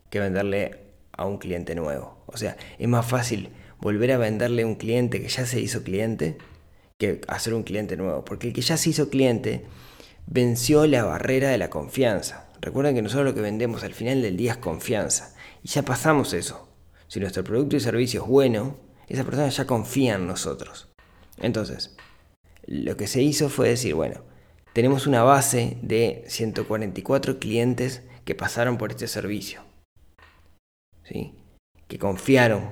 que 0.09 0.19
venderle 0.19 0.81
a 1.13 1.23
un 1.23 1.37
cliente 1.37 1.73
nuevo. 1.73 2.21
O 2.25 2.35
sea, 2.35 2.57
es 2.77 2.87
más 2.89 3.05
fácil 3.05 3.49
volver 3.83 4.13
a 4.13 4.17
venderle 4.17 4.63
a 4.63 4.65
un 4.65 4.75
cliente 4.75 5.21
que 5.21 5.27
ya 5.27 5.45
se 5.45 5.59
hizo 5.59 5.83
cliente 5.83 6.37
que 6.97 7.19
hacer 7.27 7.53
un 7.53 7.63
cliente 7.63 7.97
nuevo. 7.97 8.23
Porque 8.23 8.47
el 8.47 8.53
que 8.53 8.61
ya 8.61 8.77
se 8.77 8.89
hizo 8.89 9.09
cliente 9.09 9.65
venció 10.25 10.87
la 10.87 11.03
barrera 11.03 11.49
de 11.49 11.57
la 11.57 11.69
confianza. 11.69 12.49
Recuerden 12.61 12.95
que 12.95 13.01
nosotros 13.01 13.25
lo 13.25 13.35
que 13.35 13.41
vendemos 13.41 13.83
al 13.83 13.93
final 13.93 14.21
del 14.21 14.37
día 14.37 14.53
es 14.53 14.57
confianza. 14.57 15.35
Y 15.63 15.67
ya 15.67 15.83
pasamos 15.83 16.31
eso. 16.33 16.69
Si 17.07 17.19
nuestro 17.19 17.43
producto 17.43 17.75
y 17.75 17.81
servicio 17.81 18.23
es 18.23 18.27
bueno, 18.27 18.77
esa 19.07 19.25
persona 19.25 19.49
ya 19.49 19.67
confía 19.67 20.15
en 20.15 20.27
nosotros. 20.27 20.87
Entonces, 21.37 21.97
lo 22.65 22.95
que 22.95 23.07
se 23.07 23.21
hizo 23.21 23.49
fue 23.49 23.67
decir, 23.67 23.95
bueno, 23.95 24.21
tenemos 24.71 25.07
una 25.07 25.23
base 25.23 25.77
de 25.81 26.23
144 26.27 27.37
clientes 27.37 28.01
que 28.23 28.33
pasaron 28.33 28.77
por 28.77 28.91
este 28.91 29.07
servicio. 29.07 29.61
¿Sí? 31.03 31.35
Que 31.89 31.99
confiaron 31.99 32.69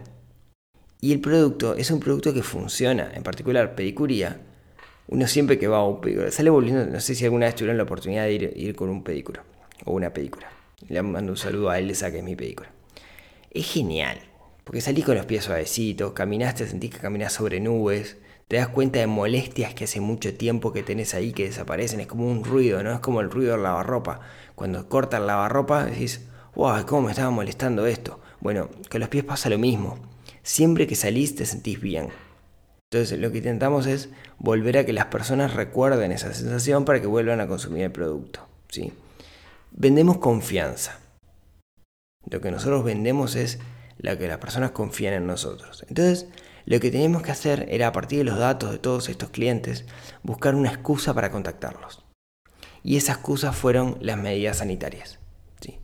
y 1.04 1.12
el 1.12 1.20
producto 1.20 1.76
es 1.76 1.90
un 1.90 2.00
producto 2.00 2.32
que 2.32 2.44
funciona, 2.44 3.12
en 3.16 3.24
particular 3.24 3.74
pedicuría. 3.74 4.40
Uno 5.08 5.28
siempre 5.28 5.58
que 5.58 5.68
va 5.68 5.78
a 5.78 5.84
un 5.84 6.00
pedicuro, 6.00 6.32
sale 6.32 6.52
volviendo, 6.52 6.86
no 6.86 7.00
sé 7.00 7.16
si 7.16 7.26
alguna 7.26 7.48
vez 7.48 7.56
tuvieron 7.56 7.76
la 7.78 7.84
oportunidad 7.84 8.26
de 8.26 8.54
ir, 8.56 8.76
con 8.76 8.88
un 8.90 9.04
pedicuro 9.04 9.42
o 9.84 9.94
una 9.94 10.14
pedicura. 10.14 10.52
Le 10.88 11.02
mando 11.02 11.32
un 11.32 11.38
saludo 11.38 11.72
a 11.72 11.80
él, 11.80 11.88
que 11.88 12.18
es 12.18 12.24
mi 12.24 12.36
pedicura. 12.36 12.72
Es 13.50 13.66
genial, 13.66 14.20
porque 14.64 14.80
salís 14.80 15.04
con 15.04 15.16
los 15.16 15.26
pies 15.26 15.44
suavecitos, 15.44 16.14
caminaste, 16.14 16.68
sentís 16.68 16.92
que 16.92 17.00
caminás 17.00 17.34
sobre 17.34 17.60
nubes, 17.60 18.18
te 18.48 18.58
das 18.58 18.68
cuenta 18.68 19.00
de 19.00 19.08
molestias 19.08 19.74
que 19.74 19.86
hace 19.86 20.02
mucho 20.02 20.36
tiempo 20.36 20.72
que 20.72 20.84
tenés 20.84 21.16
ahí 21.16 21.34
que 21.34 21.46
desaparecen, 21.46 22.00
es 22.00 22.08
como 22.08 22.30
un 22.30 22.44
ruido, 22.44 22.84
¿no? 22.84 22.94
Es 22.94 23.00
como 23.00 23.22
el 23.22 23.32
ruido 23.32 23.54
del 23.54 23.64
lavarropa. 23.64 24.20
Cuando 24.54 24.88
cortan 24.88 25.26
lavarropa 25.26 25.86
decís, 25.86 26.28
wow, 26.54 26.86
¿cómo 26.86 27.04
me 27.04 27.12
estaba 27.12 27.32
molestando 27.32 27.88
esto? 27.88 28.20
Bueno, 28.40 28.70
con 28.90 29.00
los 29.00 29.10
pies 29.10 29.24
pasa 29.24 29.50
lo 29.50 29.58
mismo 29.58 30.11
siempre 30.44 30.88
que 30.88 30.96
salís 30.96 31.36
te 31.36 31.46
sentís 31.46 31.80
bien. 31.80 32.10
Entonces 32.92 33.20
lo 33.20 33.32
que 33.32 33.38
intentamos 33.38 33.88
es 33.88 34.10
volver 34.38 34.78
a 34.78 34.86
que 34.86 34.94
las 34.94 35.06
personas 35.06 35.54
recuerden 35.54 36.12
esa 36.12 36.34
sensación 36.34 36.84
para 36.84 37.00
que 37.00 37.08
vuelvan 37.08 37.40
a 37.40 37.48
consumir 37.48 37.84
el 37.84 37.92
producto. 37.92 38.48
¿sí? 38.70 38.92
Vendemos 39.72 40.18
confianza. 40.18 41.00
Lo 42.30 42.42
que 42.42 42.52
nosotros 42.52 42.84
vendemos 42.84 43.36
es 43.36 43.60
la 43.98 44.18
que 44.18 44.28
las 44.28 44.40
personas 44.40 44.72
confían 44.72 45.14
en 45.14 45.26
nosotros. 45.26 45.86
Entonces, 45.88 46.28
lo 46.66 46.80
que 46.80 46.92
teníamos 46.92 47.24
que 47.24 47.32
hacer 47.32 47.66
era, 47.70 47.88
a 47.88 47.92
partir 47.92 48.20
de 48.20 48.26
los 48.26 48.38
datos 48.38 48.72
de 48.72 48.78
todos 48.78 49.10
estos 49.10 49.30
clientes, 49.30 49.86
buscar 50.22 50.56
una 50.56 50.70
excusa 50.70 51.14
para 51.14 51.32
contactarlos. 51.32 52.04
Y 52.84 52.98
esa 52.98 53.14
excusa 53.14 53.54
fueron 53.54 53.98
las 54.02 54.18
medidas 54.18 54.58
sanitarias. 54.58 55.20
¿sí? 55.62 55.80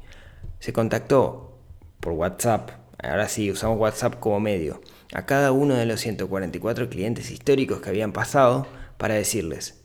Se 0.59 0.73
contactó 0.73 1.57
por 1.99 2.13
WhatsApp 2.13 2.71
ahora 3.03 3.27
sí, 3.29 3.51
usamos 3.51 3.79
WhatsApp 3.79 4.19
como 4.19 4.39
medio, 4.39 4.81
a 5.13 5.25
cada 5.25 5.51
uno 5.51 5.75
de 5.75 5.85
los 5.85 6.01
144 6.01 6.89
clientes 6.89 7.31
históricos 7.31 7.81
que 7.81 7.89
habían 7.89 8.11
pasado 8.11 8.67
para 8.97 9.13
decirles, 9.13 9.83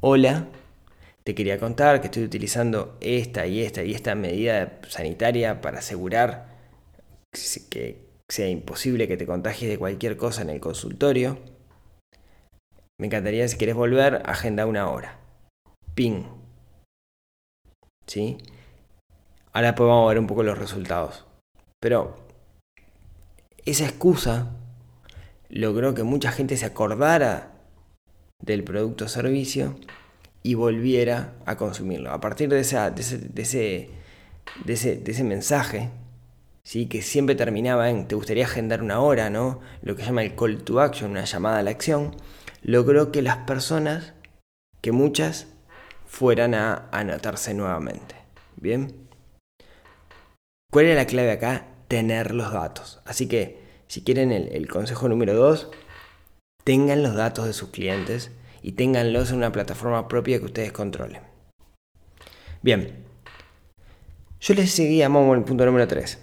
hola, 0.00 0.46
te 1.24 1.34
quería 1.34 1.58
contar 1.58 2.00
que 2.00 2.06
estoy 2.06 2.24
utilizando 2.24 2.96
esta 3.00 3.46
y 3.46 3.62
esta 3.62 3.84
y 3.84 3.92
esta 3.92 4.14
medida 4.14 4.80
sanitaria 4.88 5.60
para 5.60 5.80
asegurar 5.80 6.56
que 7.70 8.08
sea 8.28 8.48
imposible 8.48 9.08
que 9.08 9.16
te 9.16 9.26
contagies 9.26 9.70
de 9.70 9.78
cualquier 9.78 10.16
cosa 10.16 10.42
en 10.42 10.50
el 10.50 10.60
consultorio. 10.60 11.38
Me 12.98 13.06
encantaría 13.06 13.46
si 13.48 13.56
quieres 13.56 13.76
volver, 13.76 14.22
agenda 14.24 14.66
una 14.66 14.90
hora. 14.90 15.18
Ping. 15.94 16.24
¿Sí? 18.06 18.38
Ahora 19.52 19.74
podemos 19.74 20.08
ver 20.08 20.18
un 20.18 20.26
poco 20.26 20.42
los 20.42 20.58
resultados. 20.58 21.26
Pero 21.80 22.27
esa 23.70 23.84
excusa 23.84 24.54
logró 25.48 25.94
que 25.94 26.02
mucha 26.02 26.32
gente 26.32 26.56
se 26.56 26.66
acordara 26.66 27.52
del 28.40 28.64
producto 28.64 29.06
o 29.06 29.08
servicio 29.08 29.76
y 30.42 30.54
volviera 30.54 31.34
a 31.46 31.56
consumirlo. 31.56 32.12
A 32.12 32.20
partir 32.20 32.48
de, 32.48 32.60
ese, 32.60 32.78
de, 32.90 33.90
ese, 35.04 35.24
mensaje, 35.24 35.90
¿sí? 36.64 36.86
que 36.86 37.02
siempre 37.02 37.34
terminaba 37.34 37.90
en 37.90 38.06
te 38.06 38.14
gustaría 38.14 38.44
agendar 38.44 38.82
una 38.82 39.00
hora, 39.00 39.30
¿no? 39.30 39.60
lo 39.82 39.96
que 39.96 40.04
llama 40.04 40.22
el 40.22 40.34
call 40.34 40.62
to 40.62 40.80
action, 40.80 41.10
una 41.10 41.24
llamada 41.24 41.58
a 41.58 41.62
la 41.62 41.70
acción, 41.70 42.16
logró 42.62 43.12
que 43.12 43.22
las 43.22 43.38
personas, 43.38 44.14
que 44.80 44.92
muchas, 44.92 45.48
fueran 46.06 46.54
a 46.54 46.88
anotarse 46.92 47.52
nuevamente. 47.52 48.14
¿Bien? 48.56 49.08
¿Cuál 50.70 50.86
era 50.86 50.94
la 50.96 51.06
clave 51.06 51.32
acá? 51.32 51.67
Tener 51.88 52.34
los 52.34 52.52
datos. 52.52 53.00
Así 53.04 53.26
que, 53.26 53.58
si 53.88 54.02
quieren 54.02 54.30
el, 54.30 54.68
consejo 54.68 55.08
número 55.08 55.34
2, 55.34 55.70
tengan 56.62 57.02
los 57.02 57.14
datos 57.14 57.46
de 57.46 57.54
sus 57.54 57.70
clientes 57.70 58.30
y 58.62 58.72
ténganlos 58.72 59.30
en 59.30 59.38
una 59.38 59.52
plataforma 59.52 60.06
propia 60.06 60.38
que 60.38 60.44
ustedes 60.44 60.72
controlen. 60.72 61.22
Bien. 62.62 63.04
Yo 64.40 64.54
les 64.54 64.70
seguía, 64.70 65.08
vamos 65.08 65.36
al 65.36 65.44
punto 65.44 65.64
número 65.64 65.88
3. 65.88 66.18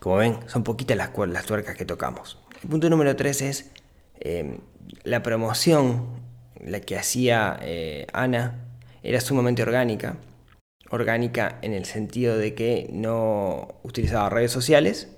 Como 0.00 0.16
ven, 0.16 0.38
son 0.48 0.64
poquitas 0.64 0.96
las, 0.96 1.10
las 1.28 1.44
tuercas 1.44 1.76
que 1.76 1.84
tocamos. 1.84 2.38
El 2.62 2.68
punto 2.70 2.88
número 2.90 3.14
3 3.14 3.42
es 3.42 3.70
eh, 4.18 4.58
la 5.04 5.22
promoción, 5.22 6.06
la 6.64 6.80
que 6.80 6.96
hacía 6.96 7.58
eh, 7.60 8.06
Ana, 8.12 8.66
era 9.02 9.20
sumamente 9.20 9.62
orgánica. 9.62 10.16
Orgánica 10.92 11.58
en 11.62 11.72
el 11.72 11.86
sentido 11.86 12.36
de 12.36 12.54
que 12.54 12.88
no 12.92 13.80
utilizaba 13.82 14.28
redes 14.28 14.52
sociales 14.52 15.08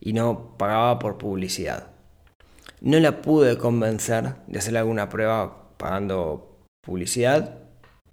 y 0.00 0.12
no 0.12 0.56
pagaba 0.56 1.00
por 1.00 1.18
publicidad. 1.18 1.88
No 2.80 3.00
la 3.00 3.22
pude 3.22 3.58
convencer 3.58 4.36
de 4.46 4.58
hacer 4.58 4.76
alguna 4.76 5.08
prueba 5.08 5.72
pagando 5.78 6.64
publicidad, 6.80 7.58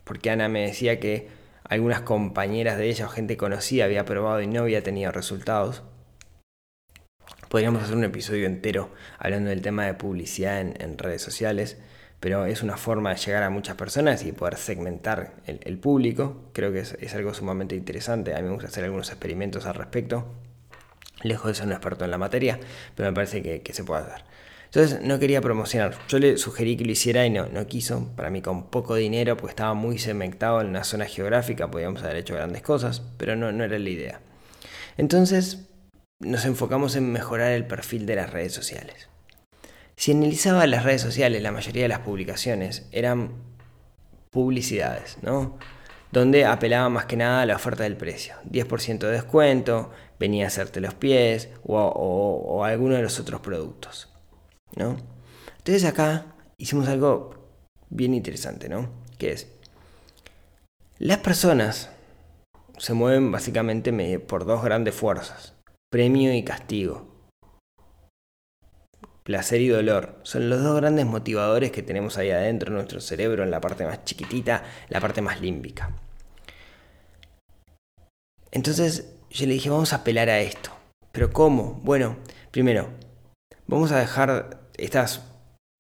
porque 0.04 0.32
Ana 0.32 0.50
me 0.50 0.62
decía 0.62 1.00
que 1.00 1.28
algunas 1.64 2.02
compañeras 2.02 2.80
de 2.80 2.90
ella 2.90 3.06
o 3.06 3.10
gente 3.10 3.38
conocida 3.38 3.86
había 3.86 4.06
probado 4.06 4.42
y 4.42 4.48
no 4.48 4.62
había 4.62 4.82
tenido 4.82 5.12
resultados. 5.12 5.84
Podríamos 7.48 7.84
hacer 7.84 7.96
un 7.96 8.06
episodio 8.06 8.48
entero 8.48 8.90
hablando 9.20 9.52
del 9.52 9.62
tema 9.62 9.86
de 9.86 9.94
publicidad 9.94 10.60
en, 10.60 10.98
redes 10.98 11.22
sociales, 11.22 11.78
pero 12.24 12.46
es 12.46 12.64
una 12.64 12.78
forma 12.78 13.10
de 13.10 13.18
llegar 13.18 13.44
a 13.44 13.50
muchas 13.50 13.76
personas 13.76 14.24
y 14.24 14.32
poder 14.32 14.56
segmentar 14.56 15.34
el, 15.46 15.78
público. 15.78 16.50
Creo 16.54 16.72
que 16.72 16.80
es, 16.80 17.16
algo 17.16 17.34
sumamente 17.34 17.76
interesante. 17.76 18.34
A 18.34 18.38
mí 18.38 18.44
me 18.44 18.54
gusta 18.54 18.70
hacer 18.70 18.86
algunos 18.86 19.10
experimentos 19.10 19.66
al 19.66 19.76
respecto. 19.76 20.26
Lejos 21.22 21.48
de 21.48 21.56
ser 21.56 21.66
un 21.66 21.74
experto 21.74 22.06
en 22.06 22.12
la 22.12 22.18
materia, 22.18 22.62
pero 22.96 23.10
me 23.10 23.14
parece 23.14 23.44
que, 23.62 23.74
se 23.74 23.84
puede 23.84 24.04
hacer. 24.04 24.24
Entonces 24.68 25.02
no 25.02 25.20
quería 25.20 25.42
promocionar. 25.42 25.98
Yo 26.08 26.18
le 26.18 26.38
sugerí 26.38 26.78
que 26.78 26.86
lo 26.86 26.94
hiciera 26.94 27.26
y 27.26 27.30
no, 27.30 27.48
no 27.48 27.68
quiso. 27.68 28.16
Para 28.16 28.30
mí 28.30 28.42
con 28.42 28.70
poco 28.70 28.96
dinero, 28.96 29.36
pues 29.36 29.52
estaba 29.52 29.74
muy 29.74 30.00
segmentado 30.00 30.62
en 30.62 30.68
una 30.68 30.86
zona 30.86 31.04
geográfica, 31.04 31.70
podíamos 31.70 32.04
haber 32.04 32.16
hecho 32.16 32.36
grandes 32.36 32.62
cosas, 32.62 33.02
pero 33.18 33.36
no, 33.36 33.52
no 33.52 33.66
era 33.66 33.78
la 33.78 33.90
idea. 33.90 34.22
Entonces 34.96 35.68
nos 36.22 36.46
enfocamos 36.46 36.96
en 36.96 37.12
mejorar 37.12 37.52
el 37.52 37.68
perfil 37.68 38.06
de 38.06 38.16
las 38.16 38.30
redes 38.30 38.54
sociales. 38.54 39.10
Si 40.04 40.12
analizaba 40.12 40.68
las 40.68 40.84
redes 40.84 41.02
sociales, 41.02 41.42
la 41.42 41.54
mayoría 41.54 41.84
de 41.84 41.88
las 41.88 42.00
publicaciones 42.00 42.90
eran 42.92 43.36
publicidades, 44.32 45.18
¿no? 45.22 45.58
Donde 46.12 46.44
apelaba 46.44 46.90
más 46.90 47.06
que 47.06 47.16
nada 47.16 47.44
a 47.44 47.46
la 47.46 47.56
oferta 47.56 47.84
del 47.84 47.96
precio. 47.96 48.36
10% 48.52 48.98
de 48.98 49.12
descuento, 49.12 49.92
venía 50.20 50.44
a 50.44 50.48
hacerte 50.50 50.82
los 50.82 50.94
pies 50.94 51.48
o, 51.66 52.66
alguno 52.66 52.96
de 52.96 53.02
los 53.02 53.18
otros 53.18 53.40
productos. 53.40 54.14
¿no? 54.76 54.98
Entonces 55.60 55.86
acá 55.86 56.36
hicimos 56.58 56.90
algo 56.90 57.48
bien 57.90 58.14
interesante, 58.14 58.68
¿no? 58.68 58.90
Que 59.18 59.32
es, 59.32 59.48
las 61.00 61.20
personas 61.20 61.92
se 62.78 62.94
mueven 62.94 63.32
básicamente 63.32 64.20
por 64.20 64.44
dos 64.44 64.66
grandes 64.66 64.96
fuerzas, 64.96 65.54
premio 65.90 66.34
y 66.34 66.44
castigo. 66.44 67.13
Placer 69.24 69.62
y 69.62 69.70
dolor 69.70 70.20
son 70.24 70.50
los 70.50 70.62
dos 70.62 70.76
grandes 70.76 71.06
motivadores 71.06 71.72
que 71.72 71.82
tenemos 71.82 72.18
ahí 72.18 72.30
adentro 72.32 72.72
de 72.72 72.76
nuestro 72.76 73.00
cerebro, 73.00 73.44
en 73.44 73.52
la 73.52 73.62
parte 73.62 73.86
más 73.86 74.04
chiquitita, 74.04 74.64
la 74.90 75.00
parte 75.00 75.22
más 75.22 75.40
límbica. 75.40 75.92
Entonces 78.52 79.16
yo 79.30 79.48
le 79.48 79.54
dije, 79.54 79.70
vamos 79.70 79.94
a 79.94 79.98
apelar 79.98 80.30
a 80.30 80.42
esto. 80.42 80.72
¿Pero 81.14 81.32
cómo? 81.32 81.80
Bueno, 81.84 82.18
primero, 82.52 82.90
vamos 83.66 83.92
a 83.92 84.00
dejar 84.00 84.68
estas 84.78 85.22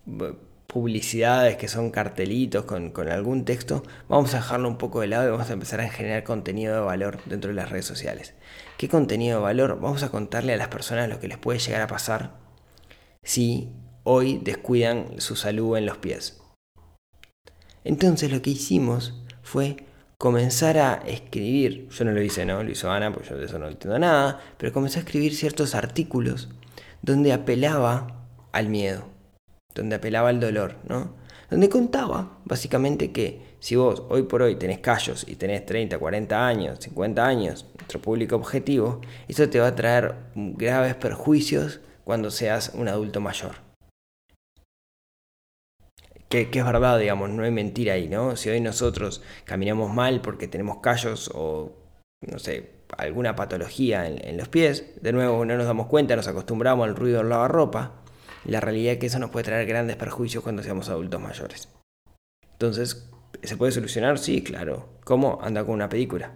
eh, 0.07 0.33
publicidades 0.67 1.57
que 1.57 1.67
son 1.67 1.91
cartelitos 1.91 2.65
con, 2.65 2.93
algún 3.09 3.45
texto, 3.45 3.83
vamos 4.07 4.33
a 4.33 4.37
dejarlo 4.37 4.69
un 4.69 4.77
poco 4.77 5.01
de 5.01 5.07
lado 5.07 5.27
y 5.27 5.31
vamos 5.31 5.49
a 5.49 5.53
empezar 5.53 5.81
a 5.81 5.89
generar 5.89 6.23
contenido 6.23 6.75
de 6.75 6.81
valor 6.81 7.19
dentro 7.25 7.49
de 7.49 7.55
las 7.55 7.69
redes 7.69 7.85
sociales. 7.85 8.33
¿Qué 8.77 8.87
contenido 8.87 9.39
de 9.39 9.43
valor? 9.43 9.79
Vamos 9.81 10.01
a 10.01 10.09
contarle 10.09 10.53
a 10.53 10.57
las 10.57 10.69
personas 10.69 11.09
lo 11.09 11.19
que 11.19 11.27
les 11.27 11.37
puede 11.37 11.59
llegar 11.59 11.81
a 11.81 11.87
pasar 11.87 12.42
si 13.23 13.69
hoy 14.03 14.39
descuidan 14.43 15.19
su 15.19 15.35
salud 15.35 15.77
en 15.77 15.85
los 15.85 15.97
pies. 15.97 16.41
Entonces 17.83 18.31
lo 18.31 18.41
que 18.41 18.51
hicimos 18.51 19.21
fue 19.41 19.77
comenzar 20.17 20.77
a 20.77 20.93
escribir, 21.05 21.89
yo 21.89 22.05
no 22.05 22.11
lo 22.11 22.21
hice, 22.21 22.45
¿no? 22.45 22.63
Lo 22.63 22.71
hizo 22.71 22.89
Ana, 22.89 23.13
pues 23.13 23.27
yo 23.29 23.37
de 23.37 23.45
eso 23.45 23.59
no 23.59 23.67
entiendo 23.67 23.99
nada, 23.99 24.39
pero 24.57 24.71
comencé 24.71 24.99
a 24.99 25.01
escribir 25.01 25.35
ciertos 25.35 25.75
artículos 25.75 26.49
donde 27.01 27.33
apelaba 27.33 28.25
al 28.53 28.69
miedo, 28.69 29.05
donde 29.75 29.95
apelaba 29.95 30.29
al 30.29 30.39
dolor, 30.39 30.77
¿no? 30.87 31.15
Donde 31.49 31.67
contaba 31.69 32.39
básicamente 32.45 33.11
que 33.11 33.53
si 33.59 33.75
vos 33.75 34.03
hoy 34.09 34.23
por 34.23 34.41
hoy 34.41 34.55
tenés 34.55 34.79
callos 34.79 35.25
y 35.27 35.35
tenés 35.35 35.65
30, 35.65 35.97
40 35.97 36.47
años, 36.47 36.79
50 36.79 37.25
años, 37.25 37.65
nuestro 37.77 38.01
público 38.01 38.35
objetivo, 38.35 39.01
eso 39.27 39.49
te 39.49 39.59
va 39.59 39.67
a 39.67 39.75
traer 39.75 40.15
graves 40.35 40.95
perjuicios 40.95 41.81
cuando 42.03 42.31
seas 42.31 42.71
un 42.75 42.87
adulto 42.87 43.21
mayor. 43.21 43.55
Que, 46.29 46.49
es 46.51 46.65
verdad, 46.65 46.97
digamos, 46.97 47.29
no 47.29 47.43
hay 47.43 47.51
mentira 47.51 47.93
ahí, 47.93 48.07
¿no? 48.07 48.35
Si 48.35 48.49
hoy 48.49 48.59
nosotros 48.59 49.21
caminamos 49.45 49.93
mal 49.93 50.21
porque 50.21 50.47
tenemos 50.47 50.77
callos 50.77 51.29
o, 51.33 51.73
no 52.21 52.39
sé, 52.39 52.71
alguna 52.97 53.35
patología 53.35 54.07
en, 54.07 54.25
en 54.27 54.37
los 54.37 54.47
pies, 54.47 54.95
de 55.01 55.13
nuevo 55.13 55.45
no 55.45 55.55
nos 55.55 55.67
damos 55.67 55.87
cuenta, 55.87 56.15
nos 56.15 56.27
acostumbramos 56.27 56.87
al 56.87 56.95
ruido 56.95 57.19
del 57.19 57.29
lavarropa, 57.29 58.03
la 58.45 58.59
realidad 58.59 58.93
es 58.93 58.99
que 58.99 59.05
eso 59.05 59.19
nos 59.19 59.29
puede 59.29 59.45
traer 59.45 59.67
grandes 59.67 59.95
perjuicios 59.95 60.43
cuando 60.43 60.63
seamos 60.63 60.89
adultos 60.89 61.21
mayores. 61.21 61.69
Entonces, 62.53 63.09
¿se 63.41 63.57
puede 63.57 63.71
solucionar? 63.71 64.17
Sí, 64.17 64.43
claro. 64.43 64.89
¿Cómo? 65.03 65.39
Anda 65.41 65.63
con 65.63 65.75
una 65.75 65.89
película. 65.89 66.33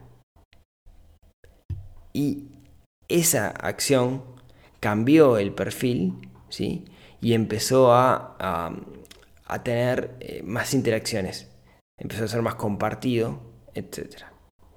Y 2.13 2.47
esa 3.07 3.49
acción 3.49 4.23
cambió 4.79 5.37
el 5.37 5.53
perfil, 5.53 6.29
¿sí? 6.49 6.85
Y 7.21 7.33
empezó 7.33 7.93
a, 7.93 8.35
a, 9.45 9.63
tener 9.63 10.15
eh, 10.19 10.43
más 10.43 10.73
interacciones. 10.73 11.49
Empezó 11.97 12.25
a 12.25 12.27
ser 12.27 12.41
más 12.41 12.55
compartido, 12.55 13.41
etcétera. 13.73 14.31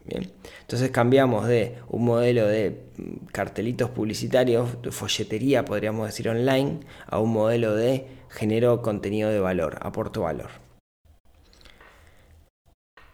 Entonces 0.07 0.91
cambiamos 0.91 1.47
de 1.47 1.77
un 1.89 2.05
modelo 2.05 2.47
de 2.47 2.89
mm, 2.97 3.27
cartelitos 3.27 3.91
publicitarios, 3.91 4.81
de 4.83 4.91
folletería, 4.91 5.65
podríamos 5.65 6.07
decir 6.07 6.29
online, 6.29 6.81
a 7.07 7.19
un 7.19 7.33
modelo 7.33 7.75
de 7.75 8.07
genero 8.29 8.83
contenido 8.83 9.31
de 9.31 9.41
valor, 9.41 9.79
aporto 9.83 10.23
valor. 10.23 10.70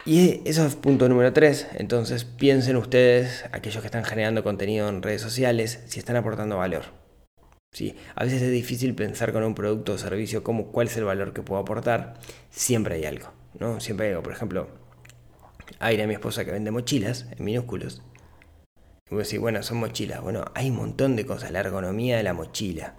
Y 0.07 0.41
eso 0.49 0.65
es 0.65 0.77
punto 0.77 1.09
número 1.09 1.33
3. 1.33 1.69
Entonces 1.75 2.25
piensen 2.25 2.77
ustedes, 2.77 3.45
aquellos 3.51 3.81
que 3.81 3.87
están 3.87 4.05
generando 4.05 4.45
contenido 4.45 4.89
en 4.89 5.03
redes 5.03 5.21
sociales, 5.21 5.83
si 5.87 5.99
están 5.99 6.15
aportando 6.15 6.57
valor. 6.57 6.85
¿Sí? 7.73 7.97
A 8.15 8.25
veces 8.25 8.41
es 8.41 8.53
difícil 8.53 8.95
pensar 8.95 9.33
con 9.33 9.43
un 9.43 9.55
producto 9.55 9.95
o 9.95 9.99
servicio 9.99 10.45
como 10.45 10.69
cuál 10.69 10.87
es 10.87 10.97
el 10.97 11.05
valor 11.05 11.33
que 11.33 11.43
puedo 11.43 11.61
aportar. 11.61 12.15
Siempre 12.51 12.95
hay 12.95 13.05
algo. 13.05 13.33
¿no? 13.59 13.81
Siempre 13.81 14.07
hay 14.07 14.13
algo. 14.13 14.23
Por 14.23 14.33
ejemplo, 14.33 14.69
Aire, 15.81 16.07
mi 16.07 16.15
esposa, 16.15 16.45
que 16.45 16.53
vende 16.53 16.71
mochilas 16.71 17.27
en 17.37 17.45
minúsculos. 17.45 18.03
Y 19.11 19.15
vos 19.15 19.25
decís, 19.25 19.41
bueno, 19.41 19.63
son 19.63 19.79
mochilas. 19.79 20.23
Bueno, 20.23 20.45
hay 20.55 20.71
un 20.71 20.77
montón 20.77 21.17
de 21.17 21.27
cosas. 21.27 21.51
La 21.51 21.61
ergonomía 21.61 22.17
de 22.17 22.23
la 22.23 22.33
mochila. 22.33 22.95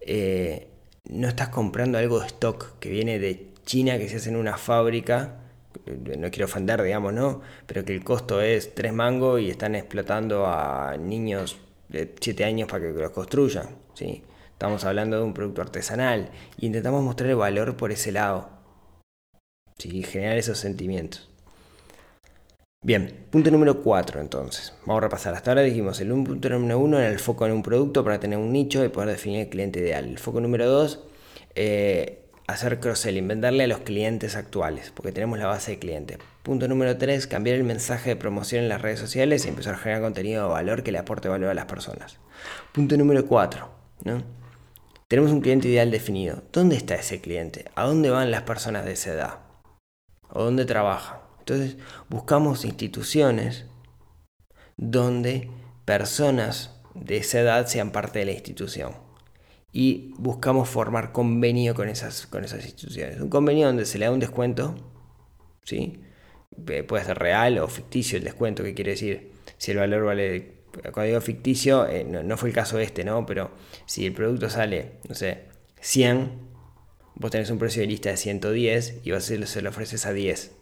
Eh, 0.00 0.68
no 1.08 1.28
estás 1.28 1.48
comprando 1.48 1.98
algo 1.98 2.20
de 2.20 2.26
stock 2.26 2.78
que 2.80 2.90
viene 2.90 3.18
de 3.18 3.52
China, 3.64 3.98
que 3.98 4.08
se 4.08 4.16
hace 4.16 4.30
en 4.30 4.36
una 4.36 4.56
fábrica. 4.56 5.41
Eh, 5.86 6.16
no 6.16 6.30
quiero 6.30 6.46
ofender, 6.46 6.82
digamos, 6.82 7.12
¿no? 7.12 7.40
Pero 7.66 7.84
que 7.84 7.92
el 7.92 8.04
costo 8.04 8.40
es 8.40 8.74
3 8.74 8.92
mangos 8.92 9.40
y 9.40 9.50
están 9.50 9.74
explotando 9.74 10.46
a 10.46 10.96
niños 10.98 11.58
de 11.88 12.14
7 12.20 12.44
años 12.44 12.68
para 12.68 12.84
que 12.84 12.92
los 12.92 13.10
construyan. 13.10 13.76
¿sí? 13.94 14.22
Estamos 14.52 14.84
hablando 14.84 15.16
de 15.16 15.24
un 15.24 15.34
producto 15.34 15.62
artesanal. 15.62 16.30
Y 16.58 16.66
intentamos 16.66 17.02
mostrar 17.02 17.30
el 17.30 17.36
valor 17.36 17.76
por 17.76 17.92
ese 17.92 18.12
lado. 18.12 18.48
¿sí? 19.78 20.02
Generar 20.02 20.36
esos 20.36 20.58
sentimientos. 20.58 21.28
Bien, 22.84 23.26
punto 23.30 23.50
número 23.52 23.80
4 23.80 24.20
entonces. 24.20 24.74
Vamos 24.86 24.98
a 24.98 25.04
repasar. 25.04 25.34
Hasta 25.34 25.52
ahora 25.52 25.62
dijimos, 25.62 26.00
el 26.00 26.08
punto 26.08 26.48
número 26.48 26.80
1 26.80 26.98
era 26.98 27.08
el 27.10 27.20
foco 27.20 27.46
en 27.46 27.52
un 27.52 27.62
producto 27.62 28.02
para 28.02 28.18
tener 28.18 28.38
un 28.38 28.52
nicho 28.52 28.84
y 28.84 28.88
poder 28.88 29.10
definir 29.10 29.42
el 29.42 29.48
cliente 29.48 29.78
ideal. 29.78 30.04
El 30.08 30.18
foco 30.18 30.40
número 30.40 30.68
2, 30.68 31.00
eh, 31.54 32.21
hacer 32.46 32.80
cross-selling, 32.80 33.28
venderle 33.28 33.64
a 33.64 33.66
los 33.66 33.80
clientes 33.80 34.36
actuales, 34.36 34.90
porque 34.90 35.12
tenemos 35.12 35.38
la 35.38 35.46
base 35.46 35.72
de 35.72 35.78
clientes. 35.78 36.18
Punto 36.42 36.68
número 36.68 36.96
3, 36.96 37.26
cambiar 37.26 37.56
el 37.56 37.64
mensaje 37.64 38.10
de 38.10 38.16
promoción 38.16 38.62
en 38.62 38.68
las 38.68 38.82
redes 38.82 38.98
sociales 38.98 39.44
y 39.44 39.48
empezar 39.48 39.74
a 39.74 39.78
generar 39.78 40.02
contenido 40.02 40.44
de 40.44 40.52
valor 40.52 40.82
que 40.82 40.92
le 40.92 40.98
aporte 40.98 41.28
valor 41.28 41.50
a 41.50 41.54
las 41.54 41.66
personas. 41.66 42.18
Punto 42.72 42.96
número 42.96 43.26
4, 43.26 43.68
¿no? 44.04 44.22
Tenemos 45.08 45.30
un 45.30 45.42
cliente 45.42 45.68
ideal 45.68 45.90
definido. 45.90 46.42
¿Dónde 46.52 46.76
está 46.76 46.94
ese 46.94 47.20
cliente? 47.20 47.66
¿A 47.74 47.84
dónde 47.84 48.08
van 48.10 48.30
las 48.30 48.42
personas 48.42 48.84
de 48.86 48.92
esa 48.92 49.12
edad? 49.12 49.38
¿O 50.30 50.44
dónde 50.44 50.64
trabajan? 50.64 51.18
Entonces 51.40 51.76
buscamos 52.08 52.64
instituciones 52.64 53.66
donde 54.76 55.50
personas 55.84 56.70
de 56.94 57.18
esa 57.18 57.40
edad 57.40 57.66
sean 57.66 57.90
parte 57.90 58.20
de 58.20 58.24
la 58.24 58.32
institución. 58.32 58.94
Y 59.72 60.12
buscamos 60.18 60.68
formar 60.68 61.12
convenio 61.12 61.74
con 61.74 61.88
esas, 61.88 62.26
con 62.26 62.44
esas 62.44 62.64
instituciones. 62.64 63.20
Un 63.20 63.30
convenio 63.30 63.66
donde 63.66 63.86
se 63.86 63.98
le 63.98 64.04
da 64.04 64.10
un 64.10 64.20
descuento, 64.20 64.74
¿sí? 65.64 66.02
eh, 66.68 66.82
puede 66.82 67.04
ser 67.04 67.18
real 67.18 67.58
o 67.58 67.68
ficticio 67.68 68.18
el 68.18 68.24
descuento, 68.24 68.62
¿qué 68.62 68.74
quiere 68.74 68.92
decir? 68.92 69.32
Si 69.58 69.70
el 69.70 69.78
valor 69.78 70.04
vale, 70.04 70.64
cuando 70.92 71.02
digo 71.02 71.20
ficticio, 71.20 71.86
eh, 71.86 72.04
no, 72.04 72.36
fue 72.36 72.50
el 72.50 72.54
caso 72.54 72.78
este, 72.78 73.04
¿no? 73.04 73.24
Pero 73.26 73.50
si 73.86 74.06
el 74.06 74.12
producto 74.12 74.50
sale, 74.50 74.94
no 75.08 75.14
sé, 75.14 75.48
100, 75.80 76.32
vos 77.14 77.30
tenés 77.30 77.50
un 77.50 77.58
precio 77.58 77.82
de 77.82 77.88
lista 77.88 78.10
de 78.10 78.16
110 78.16 79.00
y 79.04 79.12
vos 79.12 79.24
se 79.24 79.62
lo 79.62 79.70
ofreces 79.70 80.06
a 80.06 80.12
10. 80.12 80.52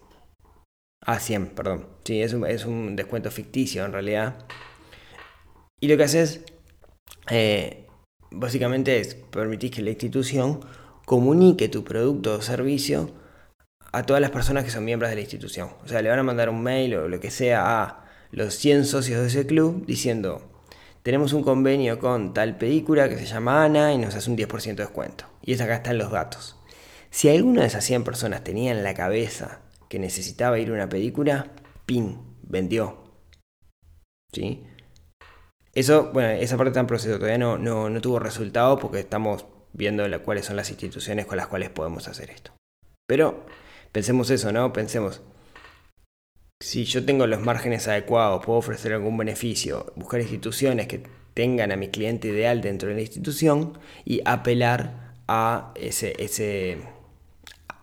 A 1.03 1.19
100, 1.19 1.47
perdón. 1.47 1.87
Sí, 2.03 2.21
es 2.21 2.33
un, 2.33 2.45
es 2.45 2.65
un 2.65 2.95
descuento 2.95 3.31
ficticio 3.31 3.85
en 3.85 3.91
realidad. 3.91 4.45
Y 5.79 5.87
lo 5.87 5.97
que 5.97 6.03
haces, 6.03 6.41
eh, 7.29 7.80
básicamente 8.31 8.99
es 8.99 9.15
permitir 9.15 9.71
que 9.71 9.81
la 9.81 9.91
institución 9.91 10.61
comunique 11.05 11.69
tu 11.69 11.83
producto 11.83 12.35
o 12.35 12.41
servicio 12.41 13.11
a 13.91 14.03
todas 14.03 14.21
las 14.21 14.31
personas 14.31 14.63
que 14.63 14.71
son 14.71 14.85
miembros 14.85 15.09
de 15.09 15.15
la 15.15 15.21
institución. 15.21 15.69
O 15.83 15.87
sea, 15.87 16.01
le 16.01 16.09
van 16.09 16.19
a 16.19 16.23
mandar 16.23 16.49
un 16.49 16.63
mail 16.63 16.95
o 16.95 17.07
lo 17.07 17.19
que 17.19 17.31
sea 17.31 17.83
a 17.83 18.05
los 18.31 18.55
100 18.55 18.85
socios 18.85 19.21
de 19.21 19.27
ese 19.27 19.45
club 19.45 19.85
diciendo, 19.85 20.41
tenemos 21.03 21.33
un 21.33 21.43
convenio 21.43 21.99
con 21.99 22.33
tal 22.33 22.57
película 22.57 23.09
que 23.09 23.17
se 23.17 23.25
llama 23.25 23.65
Ana 23.65 23.93
y 23.93 23.97
nos 23.97 24.15
hace 24.15 24.29
un 24.29 24.37
10% 24.37 24.75
de 24.75 24.83
descuento. 24.83 25.25
Y 25.41 25.53
es 25.53 25.61
acá 25.61 25.75
están 25.75 25.97
los 25.97 26.11
datos. 26.11 26.55
Si 27.09 27.27
alguna 27.27 27.61
de 27.61 27.67
esas 27.67 27.83
100 27.83 28.03
personas 28.03 28.43
tenía 28.43 28.71
en 28.71 28.83
la 28.83 28.93
cabeza 28.93 29.59
que 29.89 29.99
necesitaba 29.99 30.59
ir 30.59 30.69
a 30.69 30.73
una 30.73 30.87
película, 30.87 31.47
¡pin! 31.85 32.19
Vendió. 32.43 33.03
¿Sí? 34.31 34.63
Eso, 35.73 36.11
bueno, 36.11 36.29
esa 36.29 36.57
parte 36.57 36.69
está 36.69 36.81
en 36.81 36.87
proceso, 36.87 37.15
todavía 37.15 37.37
no, 37.37 37.57
no, 37.57 38.01
tuvo 38.01 38.19
resultado 38.19 38.77
porque 38.77 38.99
estamos 38.99 39.45
viendo 39.71 40.03
cuáles 40.23 40.45
son 40.45 40.57
las 40.57 40.69
instituciones 40.69 41.25
con 41.25 41.37
las 41.37 41.47
cuales 41.47 41.69
podemos 41.69 42.07
hacer 42.09 42.29
esto. 42.29 42.51
Pero 43.07 43.45
pensemos 43.93 44.29
eso, 44.29 44.51
¿no? 44.51 44.73
Pensemos, 44.73 45.21
si 46.59 46.83
yo 46.83 47.05
tengo 47.05 47.25
los 47.25 47.39
márgenes 47.39 47.87
adecuados, 47.87 48.45
puedo 48.45 48.59
ofrecer 48.59 48.91
algún 48.93 49.17
beneficio, 49.17 49.93
buscar 49.95 50.19
instituciones 50.19 50.87
que 50.87 51.03
tengan 51.33 51.71
a 51.71 51.77
mi 51.77 51.87
cliente 51.87 52.27
ideal 52.27 52.61
dentro 52.61 52.89
de 52.89 52.95
la 52.95 53.01
institución 53.01 53.77
y 54.03 54.21
apelar 54.25 55.13
a 55.29 55.71
ese, 55.75 56.21
ese, 56.21 56.79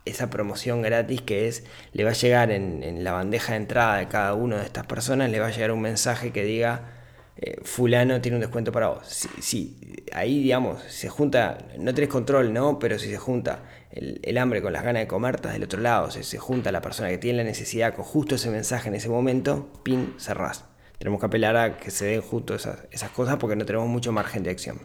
esa 0.05 0.29
promoción 0.29 0.83
gratis 0.83 1.23
que 1.23 1.49
es, 1.49 1.65
le 1.95 2.05
va 2.05 2.11
a 2.11 2.15
llegar 2.15 2.51
en, 2.51 2.83
en 2.83 3.03
la 3.03 3.13
bandeja 3.13 3.53
de 3.53 3.61
entrada 3.61 3.97
de 3.97 4.09
cada 4.09 4.35
una 4.35 4.59
de 4.59 4.67
estas 4.67 4.87
personas, 4.87 5.31
le 5.31 5.41
va 5.41 5.47
a 5.47 5.51
llegar 5.51 5.73
un 5.73 5.81
mensaje 5.81 6.33
que 6.33 6.45
diga, 6.45 6.98
eh, 7.41 7.61
fulano 7.63 8.21
tiene 8.21 8.37
un 8.37 8.41
descuento 8.41 8.73
para 8.73 8.89
vos. 8.89 9.07
Si, 9.41 10.05
ahí, 10.13 10.43
digamos, 10.43 10.83
se 10.83 11.09
junta, 11.09 11.59
no 11.79 11.95
tenés 11.95 12.11
control, 12.11 12.53
¿no? 12.53 12.81
Pero 12.81 12.99
si 12.99 13.09
se 13.09 13.17
junta 13.17 13.63
el, 13.93 14.39
hambre 14.39 14.61
con 14.61 14.73
las 14.73 14.83
ganas 14.83 15.03
de 15.03 15.07
comer, 15.07 15.37
estás 15.37 15.53
del 15.53 15.63
otro 15.63 15.81
lado, 15.81 16.11
se, 16.11 16.25
se 16.25 16.39
junta 16.39 16.73
la 16.73 16.81
persona 16.81 17.09
que 17.11 17.19
tiene 17.19 17.39
la 17.39 17.45
necesidad 17.45 17.95
con 17.95 18.05
justo 18.05 18.35
ese 18.35 18.51
mensaje 18.51 18.89
en 18.89 18.97
ese 18.97 19.09
momento, 19.09 19.71
pin, 19.85 20.15
cerrás. 20.19 20.65
Tenemos 20.99 21.21
que 21.21 21.27
apelar 21.27 21.57
a 21.57 21.77
que 21.77 21.93
se 21.93 22.07
den 22.07 22.23
justo 22.23 22.57
esas, 22.57 22.89
esas 22.91 23.11
cosas 23.11 23.37
porque 23.37 23.55
no 23.55 23.65
tenemos 23.65 23.87
mucho 23.87 24.11
margen 24.11 24.43
de 24.43 24.51
acción. 24.51 24.81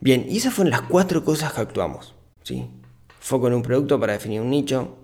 Bien, 0.00 0.26
y 0.28 0.38
esas 0.38 0.52
fueron 0.52 0.72
las 0.72 0.82
cuatro 0.82 1.24
cosas 1.24 1.52
que 1.52 1.60
actuamos. 1.60 2.16
¿sí? 2.42 2.68
Foco 3.20 3.46
en 3.46 3.54
un 3.54 3.62
producto 3.62 4.00
para 4.00 4.14
definir 4.14 4.40
un 4.40 4.50
nicho, 4.50 4.98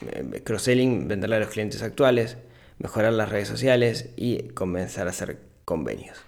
eh, 0.00 0.42
cross-selling, 0.42 1.06
venderle 1.06 1.36
a 1.36 1.40
los 1.40 1.48
clientes 1.48 1.82
actuales, 1.82 2.38
mejorar 2.84 3.14
las 3.14 3.30
redes 3.30 3.48
sociales 3.48 4.10
y 4.14 4.48
comenzar 4.50 5.06
a 5.06 5.10
hacer 5.10 5.38
convenios. 5.64 6.18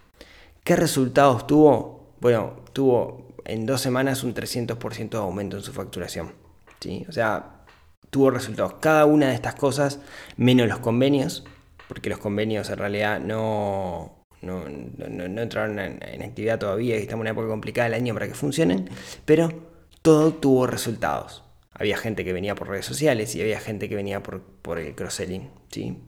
¿Qué 0.64 0.75
resultados 0.75 1.47
tuvo? 1.47 2.14
Bueno, 2.19 2.64
tuvo 2.73 3.29
en 3.45 3.66
dos 3.66 3.83
semanas 3.83 4.25
un 4.25 4.33
300% 4.35 5.11
de 5.11 5.16
aumento 5.19 5.59
en 5.59 5.62
su 5.62 5.75
facturación. 5.75 6.33
¿sí? 6.81 7.05
O 7.11 7.12
sea, 7.12 7.61
tuvo 8.09 8.31
resultados. 8.31 8.77
Cada 8.81 9.05
una 9.05 9.29
de 9.29 9.35
estas 9.35 9.55
cosas, 9.55 10.01
menos 10.38 10.66
los 10.66 10.79
convenios, 10.79 11.45
porque 11.88 12.09
los 12.09 12.21
convenios 12.21 12.71
en 12.71 12.79
realidad 12.79 13.21
no, 13.21 14.25
no, 14.40 14.66
entraron 14.66 15.79
en, 15.79 16.03
en, 16.03 16.23
actividad 16.23 16.59
todavía 16.59 16.97
y 16.97 17.03
estamos 17.03 17.21
en 17.21 17.21
una 17.21 17.31
época 17.33 17.49
complicada 17.49 17.90
del 17.90 18.01
año 18.01 18.14
para 18.14 18.29
que 18.29 18.35
funcionen, 18.35 18.88
pero 19.27 19.53
todo 20.01 20.33
tuvo 20.33 20.66
resultados. 20.66 21.45
Había 21.75 21.99
gente 21.99 22.25
que 22.25 22.33
venía 22.33 22.55
por 22.55 22.71
redes 22.71 22.87
sociales 22.87 23.35
y 23.35 23.42
había 23.42 23.61
gente 23.61 23.90
que 23.90 23.95
venía 23.95 24.23
por, 24.23 24.40
por 24.40 24.79
el 24.79 24.95
cross-selling. 24.95 25.51
¿sí? 25.71 25.99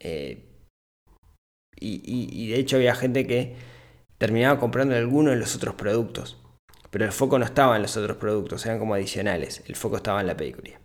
Eh, 0.00 0.46
y, 1.78 2.50
de 2.50 2.58
hecho 2.58 2.76
había 2.76 2.94
gente 2.94 3.26
que 3.26 3.56
terminaba 4.18 4.58
comprando 4.58 4.94
alguno 4.94 5.30
de 5.30 5.36
los 5.36 5.54
otros 5.54 5.74
productos. 5.74 6.38
Pero 6.90 7.04
el 7.04 7.12
foco 7.12 7.38
no 7.38 7.44
estaba 7.44 7.76
en 7.76 7.82
los 7.82 7.96
otros 7.96 8.16
productos, 8.16 8.66
eran 8.66 8.78
como 8.78 8.94
adicionales. 8.94 9.62
El 9.66 9.76
foco 9.76 9.96
estaba 9.96 10.20
en 10.20 10.26
la 10.26 10.36
película. 10.36 10.80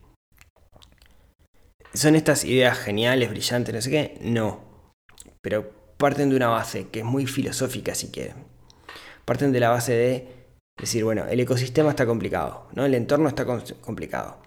¿Son 1.93 2.15
estas 2.15 2.43
ideas 2.45 2.78
geniales, 2.78 3.30
brillantes, 3.30 3.73
no 3.73 3.82
sé 3.82 3.89
qué? 3.89 4.17
No. 4.21 4.91
Pero 5.41 5.71
parten 5.97 6.30
de 6.30 6.36
una 6.36 6.49
base 6.49 6.89
que 6.89 6.99
es 6.99 7.06
muy 7.06 7.25
filosófica 7.25 7.95
si 7.95 8.12
quieren. 8.12 8.45
Parten 9.25 9.51
de 9.51 9.60
la 9.60 9.69
base 9.69 9.93
de 9.93 10.36
decir, 10.80 11.04
bueno, 11.04 11.25
el 11.25 11.39
ecosistema 11.39 11.89
está 11.89 12.06
complicado, 12.06 12.67
¿no? 12.73 12.86
El 12.86 12.93
entorno 12.93 13.28
está 13.28 13.45
complicado. 13.45 14.39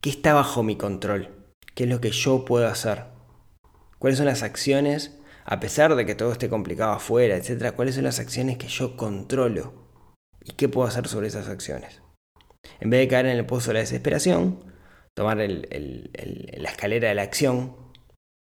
¿Qué 0.00 0.10
está 0.10 0.34
bajo 0.34 0.62
mi 0.62 0.76
control? 0.76 1.41
¿Qué 1.74 1.84
es 1.84 1.90
lo 1.90 2.00
que 2.00 2.10
yo 2.10 2.44
puedo 2.44 2.68
hacer? 2.68 3.04
¿Cuáles 3.98 4.18
son 4.18 4.26
las 4.26 4.42
acciones, 4.42 5.18
a 5.44 5.58
pesar 5.58 5.94
de 5.94 6.04
que 6.04 6.14
todo 6.14 6.32
esté 6.32 6.48
complicado 6.50 6.92
afuera, 6.92 7.36
etcétera? 7.36 7.72
¿Cuáles 7.72 7.94
son 7.94 8.04
las 8.04 8.18
acciones 8.18 8.58
que 8.58 8.68
yo 8.68 8.96
controlo? 8.96 9.72
¿Y 10.44 10.52
qué 10.52 10.68
puedo 10.68 10.86
hacer 10.86 11.08
sobre 11.08 11.28
esas 11.28 11.48
acciones? 11.48 12.02
En 12.80 12.90
vez 12.90 13.00
de 13.00 13.08
caer 13.08 13.26
en 13.26 13.38
el 13.38 13.46
pozo 13.46 13.68
de 13.68 13.74
la 13.74 13.80
desesperación, 13.80 14.64
tomar 15.14 15.38
la 15.38 16.70
escalera 16.70 17.08
de 17.08 17.14
la 17.14 17.22
acción 17.22 17.76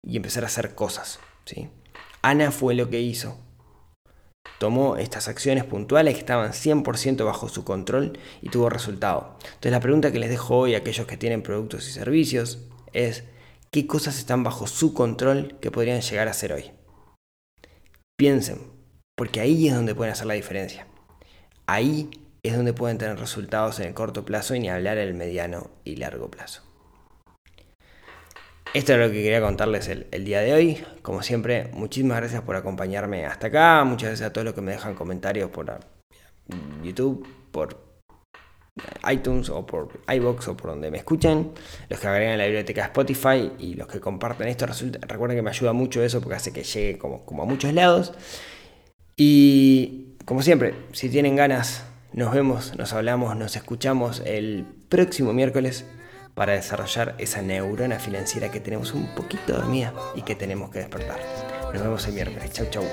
y 0.02 0.16
empezar 0.16 0.44
a 0.44 0.48
hacer 0.48 0.76
cosas. 0.76 1.20
¿sí? 1.46 1.70
Ana 2.22 2.52
fue 2.52 2.74
lo 2.74 2.90
que 2.90 3.02
hizo. 3.02 3.38
Tomó 4.60 4.98
estas 4.98 5.28
acciones 5.28 5.66
puntuales 5.66 6.14
que 6.14 6.22
estaban 6.22 6.52
100% 6.52 7.26
bajo 7.26 7.50
su 7.50 7.66
control 7.66 8.18
y 8.42 8.50
tuvo 8.50 8.70
resultado. 8.70 9.38
Entonces 9.44 9.72
la 9.72 9.80
pregunta 9.80 10.12
que 10.12 10.20
les 10.20 10.30
dejo 10.30 10.58
hoy 10.58 10.76
a 10.76 10.80
aquellos 10.80 11.08
que 11.08 11.18
tienen 11.18 11.44
productos 11.44 11.88
y 11.88 11.92
servicios 11.92 12.70
es 12.94 13.24
qué 13.72 13.88
cosas 13.88 14.18
están 14.18 14.44
bajo 14.44 14.68
su 14.68 14.94
control 14.94 15.58
que 15.60 15.72
podrían 15.72 16.02
llegar 16.02 16.28
a 16.28 16.34
ser 16.34 16.54
hoy. 16.54 16.72
Piensen, 18.18 18.60
porque 19.16 19.40
ahí 19.40 19.68
es 19.68 19.76
donde 19.76 19.96
pueden 19.96 20.14
hacer 20.14 20.28
la 20.28 20.34
diferencia. 20.34 20.88
Ahí 21.68 22.10
es 22.44 22.56
donde 22.56 22.74
pueden 22.74 22.98
tener 22.98 23.20
resultados 23.20 23.80
en 23.80 23.88
el 23.88 23.94
corto 23.94 24.26
plazo 24.26 24.56
y 24.56 24.60
ni 24.60 24.70
hablar 24.70 24.98
en 24.98 25.08
el 25.08 25.14
mediano 25.14 25.70
y 25.84 25.96
largo 25.98 26.30
plazo. 26.30 26.64
Esto 28.74 28.94
es 28.94 29.00
lo 29.00 29.08
que 29.08 29.24
quería 29.24 29.42
contarles 29.42 29.88
el, 29.88 30.08
el, 30.12 30.26
día 30.26 30.42
de 30.42 30.54
hoy. 30.54 30.86
Como 31.02 31.24
siempre, 31.24 31.72
muchísimas 31.74 32.18
gracias 32.18 32.44
por 32.44 32.56
acompañarme 32.56 33.26
hasta 33.26 33.48
acá. 33.48 33.84
Muchas 33.84 34.10
gracias 34.10 34.30
a 34.30 34.34
todos 34.34 34.46
los 34.46 34.54
que 34.54 34.62
me 34.62 34.72
dejan 34.72 34.94
comentarios 34.94 35.50
por 35.50 35.80
YouTube, 36.84 37.28
por 37.52 37.89
iTunes 39.12 39.50
o 39.50 39.66
por 39.66 40.02
iBox 40.08 40.48
o 40.48 40.58
por 40.58 40.72
donde 40.72 40.92
me 40.92 40.98
escuchen, 40.98 41.52
los 41.90 42.00
que 42.00 42.08
agregan 42.08 42.38
la 42.38 42.46
biblioteca 42.46 42.86
Spotify 42.86 43.52
y 43.60 43.76
los 43.76 43.88
que 43.88 44.00
comparten 44.00 44.48
esto, 44.48 44.66
recuerden 45.02 45.38
que 45.38 45.42
me 45.42 45.50
ayuda 45.50 45.74
mucho 45.74 46.02
eso 46.04 46.22
porque 46.22 46.36
hace 46.36 46.54
que 46.54 46.64
llegue 46.64 46.98
como, 46.98 47.26
como 47.26 47.44
a 47.44 47.46
muchos 47.46 47.74
lados. 47.74 48.14
Y 49.16 50.16
como 50.26 50.42
siempre, 50.42 50.76
si 50.94 51.10
tienen 51.10 51.36
ganas, 51.36 51.84
nos 52.14 52.34
vemos, 52.34 52.76
nos 52.78 52.94
hablamos, 52.94 53.36
nos 53.36 53.56
escuchamos 53.56 54.22
el 54.26 54.66
próximo 54.88 55.34
miércoles 55.34 55.86
para 56.36 56.54
desarrollar 56.54 57.16
esa 57.18 57.42
neurona 57.42 58.00
financiera 58.00 58.50
que 58.50 58.62
tenemos 58.62 58.94
un 58.94 59.14
poquito 59.14 59.54
dormida 59.54 59.94
y 60.16 60.22
que 60.22 60.36
tenemos 60.36 60.70
que 60.70 60.80
despertar. 60.80 61.20
Nos 61.74 61.84
vemos 61.84 62.08
el 62.08 62.14
miércoles. 62.14 62.52
Chau, 62.54 62.68
chau. 62.70 62.84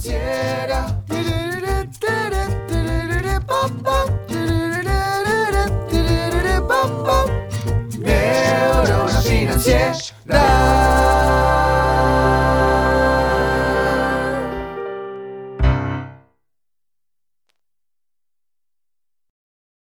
financiera. 0.00 0.96
Neurona 7.98 9.20
financiera. 9.20 11.19